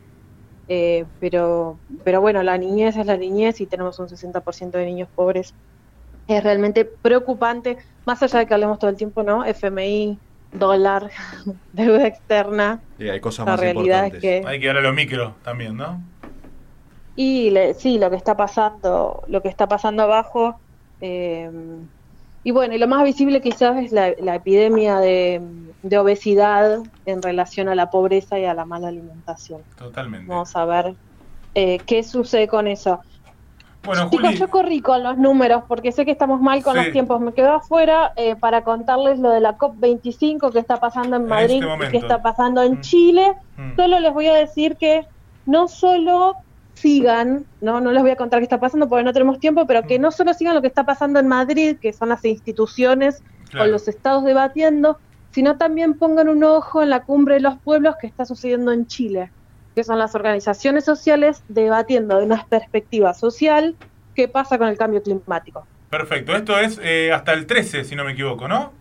eh, 0.67 1.05
pero, 1.21 1.79
pero 2.05 2.21
bueno, 2.21 2.43
la 2.43 2.59
niñez 2.59 2.97
es 2.97 3.07
la 3.07 3.17
niñez 3.17 3.61
y 3.61 3.69
tenemos 3.69 4.01
un 4.01 4.09
60% 4.09 4.77
de 4.79 4.87
niños 4.87 5.09
pobres. 5.15 5.55
Es 6.27 6.43
realmente 6.45 6.85
preocupante, 7.01 7.79
más 8.09 8.23
allá 8.25 8.41
de 8.41 8.47
que 8.49 8.55
hablemos 8.55 8.79
todo 8.81 8.91
el 8.91 8.97
tiempo, 8.99 9.23
¿no? 9.25 9.45
FMI, 9.47 10.23
dólar, 10.53 11.13
deuda 11.73 12.09
externa, 12.09 12.85
Sí, 12.99 13.09
hay 13.09 13.21
cosas 13.21 13.47
la 13.47 13.57
más 13.57 13.59
realidad 13.59 14.07
es 14.09 14.15
importantes. 14.15 14.21
que... 14.21 14.43
Hay 14.43 14.61
que 14.61 14.67
dar 14.67 14.77
a 14.79 14.81
lo 14.83 14.93
micro 14.93 15.41
también, 15.43 15.77
¿no? 15.77 16.05
Y 17.15 17.51
le- 17.51 17.75
sí, 17.75 17.99
lo 17.99 18.11
que 18.11 18.17
está 18.17 18.37
pasando, 18.37 19.23
lo 19.27 19.43
que 19.43 19.49
está 19.49 19.67
pasando 19.69 20.03
abajo, 20.05 20.63
eh, 21.01 21.51
Y 22.45 22.53
bueno, 22.53 22.75
y 22.75 22.79
lo 22.79 22.89
más 22.89 23.05
visible 23.05 23.41
quizás 23.43 23.79
es 23.85 23.93
la, 23.93 24.15
la 24.19 24.37
epidemia 24.37 24.99
de, 25.01 25.41
de 25.83 25.99
obesidad 25.99 26.81
en 27.07 27.23
relación 27.23 27.69
a 27.69 27.75
la 27.77 27.89
pobreza 27.91 28.39
y 28.41 28.47
a 28.47 28.55
la 28.55 28.67
mala 28.67 28.89
alimentación. 28.89 29.67
Totalmente. 29.77 30.27
Vamos 30.27 30.57
a 30.57 30.65
ver 30.67 30.97
eh, 31.55 31.85
qué 31.87 32.03
sucede 32.05 32.49
con 32.49 32.67
eso. 32.69 33.01
Bueno, 33.89 34.09
Chicos, 34.11 34.35
yo 34.39 34.49
corrí 34.51 34.81
con 34.81 35.03
los 35.03 35.19
números 35.19 35.65
porque 35.67 35.91
sé 35.93 36.05
que 36.05 36.11
estamos 36.13 36.41
mal 36.41 36.63
con 36.63 36.75
Sí. 36.77 36.83
los 36.85 36.93
tiempos. 36.93 37.21
Me 37.21 37.33
quedo 37.33 37.53
afuera 37.55 38.13
eh, 38.17 38.37
para 38.37 38.63
contarles 38.63 39.19
lo 39.19 39.31
de 39.31 39.41
la 39.41 39.57
COP25 39.59 40.53
que 40.53 40.59
está 40.61 40.79
pasando 40.79 41.17
en 41.17 41.23
En 41.23 41.29
Madrid 41.29 41.55
este 41.55 41.65
y 41.67 41.69
momento. 41.69 41.91
que 41.93 41.97
está 41.99 42.23
pasando 42.23 42.63
en 42.63 42.75
Mm. 42.75 42.81
Chile. 42.83 43.35
Mm. 43.57 43.77
Solo 43.77 43.99
les 44.01 44.13
voy 44.15 44.27
a 44.29 44.35
decir 44.35 44.77
que 44.77 45.07
no 45.47 45.67
solo 45.69 46.37
sigan, 46.75 47.45
no, 47.61 47.81
no 47.81 47.91
les 47.93 48.03
voy 48.03 48.13
a 48.13 48.17
contar 48.17 48.39
qué 48.39 48.45
está 48.45 48.61
pasando 48.61 48.89
porque 48.89 49.03
no 49.05 49.13
tenemos 49.13 49.41
tiempo, 49.41 49.67
pero 49.67 49.83
que 49.83 49.99
Mm. 49.99 50.03
no 50.03 50.11
solo 50.13 50.33
sigan 50.35 50.55
lo 50.55 50.61
que 50.61 50.69
está 50.69 50.85
pasando 50.85 51.19
en 51.19 51.27
Madrid, 51.27 51.77
que 51.81 51.93
son 51.93 52.11
las 52.11 52.25
instituciones 52.25 53.23
claro. 53.51 53.67
o 53.69 53.73
los 53.73 53.89
estados 53.89 54.23
debatiendo, 54.25 54.99
sino 55.31 55.57
también 55.57 55.95
pongan 55.99 56.29
un 56.29 56.45
ojo 56.45 56.83
en 56.83 56.91
la 56.91 57.01
cumbre 57.05 57.35
de 57.35 57.41
los 57.41 57.57
pueblos 57.59 57.97
que 58.01 58.07
está 58.07 58.25
sucediendo 58.25 58.71
en 58.73 58.87
Chile, 58.87 59.31
que 59.79 59.85
son 59.85 60.01
las 60.01 60.17
organizaciones 60.17 60.85
sociales 60.85 61.45
debatiendo 61.47 62.19
de 62.19 62.25
una 62.25 62.45
perspectiva 62.49 63.15
social 63.15 63.77
qué 64.17 64.27
pasa 64.27 64.59
con 64.59 64.67
el 64.67 64.77
cambio 64.77 65.01
climático. 65.01 65.69
Perfecto, 65.89 66.35
esto 66.35 66.59
es 66.59 66.81
eh, 66.83 67.13
hasta 67.13 67.33
el 67.33 67.47
13, 67.47 67.85
si 67.85 67.95
no 67.95 68.05
me 68.05 68.11
equivoco, 68.11 68.49
¿no? 68.49 68.73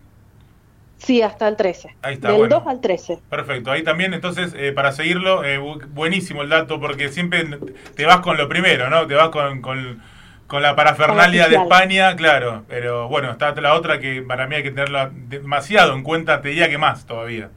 Sí, 0.96 1.22
hasta 1.22 1.46
el 1.46 1.54
13. 1.54 1.94
Ahí 2.02 2.14
está, 2.14 2.30
Del 2.30 2.38
bueno. 2.38 2.56
2 2.58 2.66
al 2.66 2.80
13. 2.80 3.20
Perfecto, 3.30 3.70
ahí 3.70 3.84
también 3.84 4.12
entonces 4.12 4.52
eh, 4.56 4.72
para 4.72 4.90
seguirlo, 4.90 5.44
eh, 5.44 5.60
bu- 5.60 5.86
buenísimo 5.90 6.42
el 6.42 6.48
dato 6.48 6.80
porque 6.80 7.10
siempre 7.10 7.46
te 7.94 8.04
vas 8.04 8.18
con 8.18 8.36
lo 8.36 8.48
primero, 8.48 8.90
¿no? 8.90 9.06
Te 9.06 9.14
vas 9.14 9.28
con, 9.28 9.62
con, 9.62 10.02
con 10.48 10.62
la 10.62 10.74
parafernalia 10.74 11.44
Con 11.44 11.52
de. 11.52 11.56
España, 11.58 12.16
claro, 12.16 12.64
pero 12.66 13.06
bueno, 13.08 13.30
está 13.30 13.54
la 13.60 13.74
otra 13.74 14.00
que 14.00 14.22
para 14.22 14.48
mí 14.48 14.56
hay 14.56 14.64
que 14.64 14.72
tenerla 14.72 15.12
demasiado 15.14 15.94
en 15.94 16.02
cuenta, 16.02 16.40
te 16.42 16.48
diría 16.48 16.68
que 16.68 16.78
más 16.78 17.06
todavía. 17.06 17.50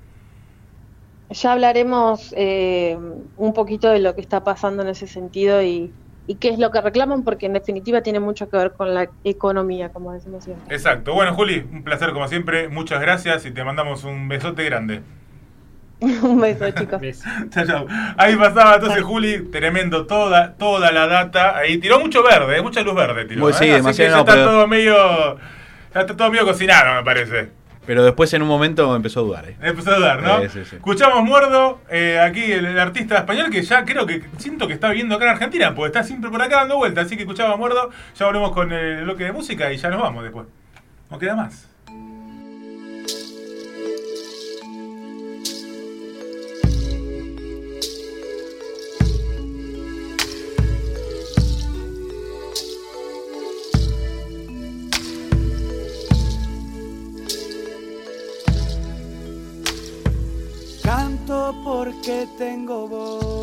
Ya 1.32 1.54
hablaremos 1.54 2.34
eh, 2.38 2.98
un 3.38 3.54
poquito 3.54 3.90
de 3.90 4.00
lo 4.00 4.16
que 4.16 4.22
está 4.22 4.44
pasando 4.44 4.84
en 4.84 4.90
ese 4.90 5.08
sentido 5.08 5.62
y, 5.62 5.92
y 6.28 6.36
qué 6.36 6.50
es 6.50 6.60
lo 6.60 6.72
que 6.72 6.82
reclaman, 6.82 7.24
porque 7.24 7.46
en 7.46 7.54
definitiva 7.54 8.02
tiene 8.02 8.20
mucho 8.20 8.50
que 8.50 8.58
ver 8.58 8.74
con 8.74 8.94
la 8.94 9.10
economía, 9.24 9.90
como 9.90 10.12
decimos 10.14 10.44
siempre. 10.44 10.76
Exacto, 10.76 11.14
bueno 11.14 11.34
Juli, 11.34 11.66
un 11.72 11.84
placer 11.84 12.12
como 12.12 12.28
siempre, 12.28 12.68
muchas 12.70 13.00
gracias 13.02 13.46
y 13.46 13.52
te 13.52 13.64
mandamos 13.64 14.04
un 14.04 14.28
besote 14.28 14.64
grande. 14.66 15.02
un 16.02 16.42
beso, 16.42 16.70
chicos. 16.72 17.00
¿Ves? 17.00 17.24
Chao, 17.52 17.66
chao. 17.66 17.86
Ahí 18.18 18.36
pasaba 18.36 18.76
entonces 18.76 19.04
Juli, 19.04 19.50
tremendo, 19.52 20.08
toda, 20.08 20.54
toda 20.56 20.92
la 20.92 21.06
data. 21.08 21.56
Ahí 21.58 21.78
tiró 21.78 22.00
mucho 22.00 22.24
verde, 22.24 22.58
eh, 22.58 22.62
mucha 22.62 22.82
luz 22.82 22.96
verde 22.96 23.26
tiró. 23.26 23.42
Muy- 23.42 23.52
eh, 23.52 23.56
sí, 23.56 23.66
así 23.66 23.72
demasiado, 23.78 24.08
que 24.08 24.10
ya 24.10 24.16
no, 24.16 24.20
está 24.22 24.34
pero- 24.34 24.46
todo 24.48 24.68
medio. 24.68 24.96
Ya 25.94 26.02
está 26.02 26.18
todo 26.18 26.32
medio 26.32 26.46
cocinado, 26.46 26.96
me 26.96 27.04
parece. 27.04 27.61
Pero 27.92 28.06
después 28.06 28.34
en 28.34 28.42
un 28.42 28.48
momento 28.48 28.96
empezó 28.96 29.20
a 29.20 29.24
dudar. 29.24 29.50
¿eh? 29.50 29.58
Empezó 29.62 29.92
a 29.92 29.96
dudar, 29.98 30.24
¿no? 30.24 30.42
Sí, 30.44 30.48
sí, 30.48 30.60
sí. 30.64 30.76
Escuchamos 30.78 31.26
Muerdo, 31.26 31.82
eh, 31.90 32.22
aquí 32.22 32.42
el, 32.50 32.66
el 32.66 32.80
artista 32.80 33.18
español 33.18 33.50
que 33.50 33.64
ya 33.64 33.84
creo 33.84 34.06
que 34.06 34.24
siento 34.38 34.66
que 34.66 34.74
está 34.76 34.88
viviendo 34.88 35.16
acá 35.16 35.26
en 35.26 35.32
Argentina, 35.32 35.76
porque 35.76 35.88
está 35.88 36.02
siempre 36.02 36.32
por 36.32 36.42
acá 36.42 36.56
dando 36.56 36.78
vueltas. 36.78 37.08
Así 37.08 37.18
que 37.18 37.24
escuchamos 37.24 37.60
Muerdo, 37.60 37.90
ya 38.16 38.28
volvemos 38.28 38.54
con 38.54 38.72
el 38.72 39.04
bloque 39.04 39.26
de 39.26 39.34
música 39.34 39.74
y 39.74 39.76
ya 39.76 39.90
nos 39.90 40.02
vamos 40.02 40.24
después. 40.24 40.48
No 41.10 41.20
queda 41.20 41.36
más. 41.36 41.68
Porque 61.84 62.28
tengo 62.38 62.88
voz 62.88 63.41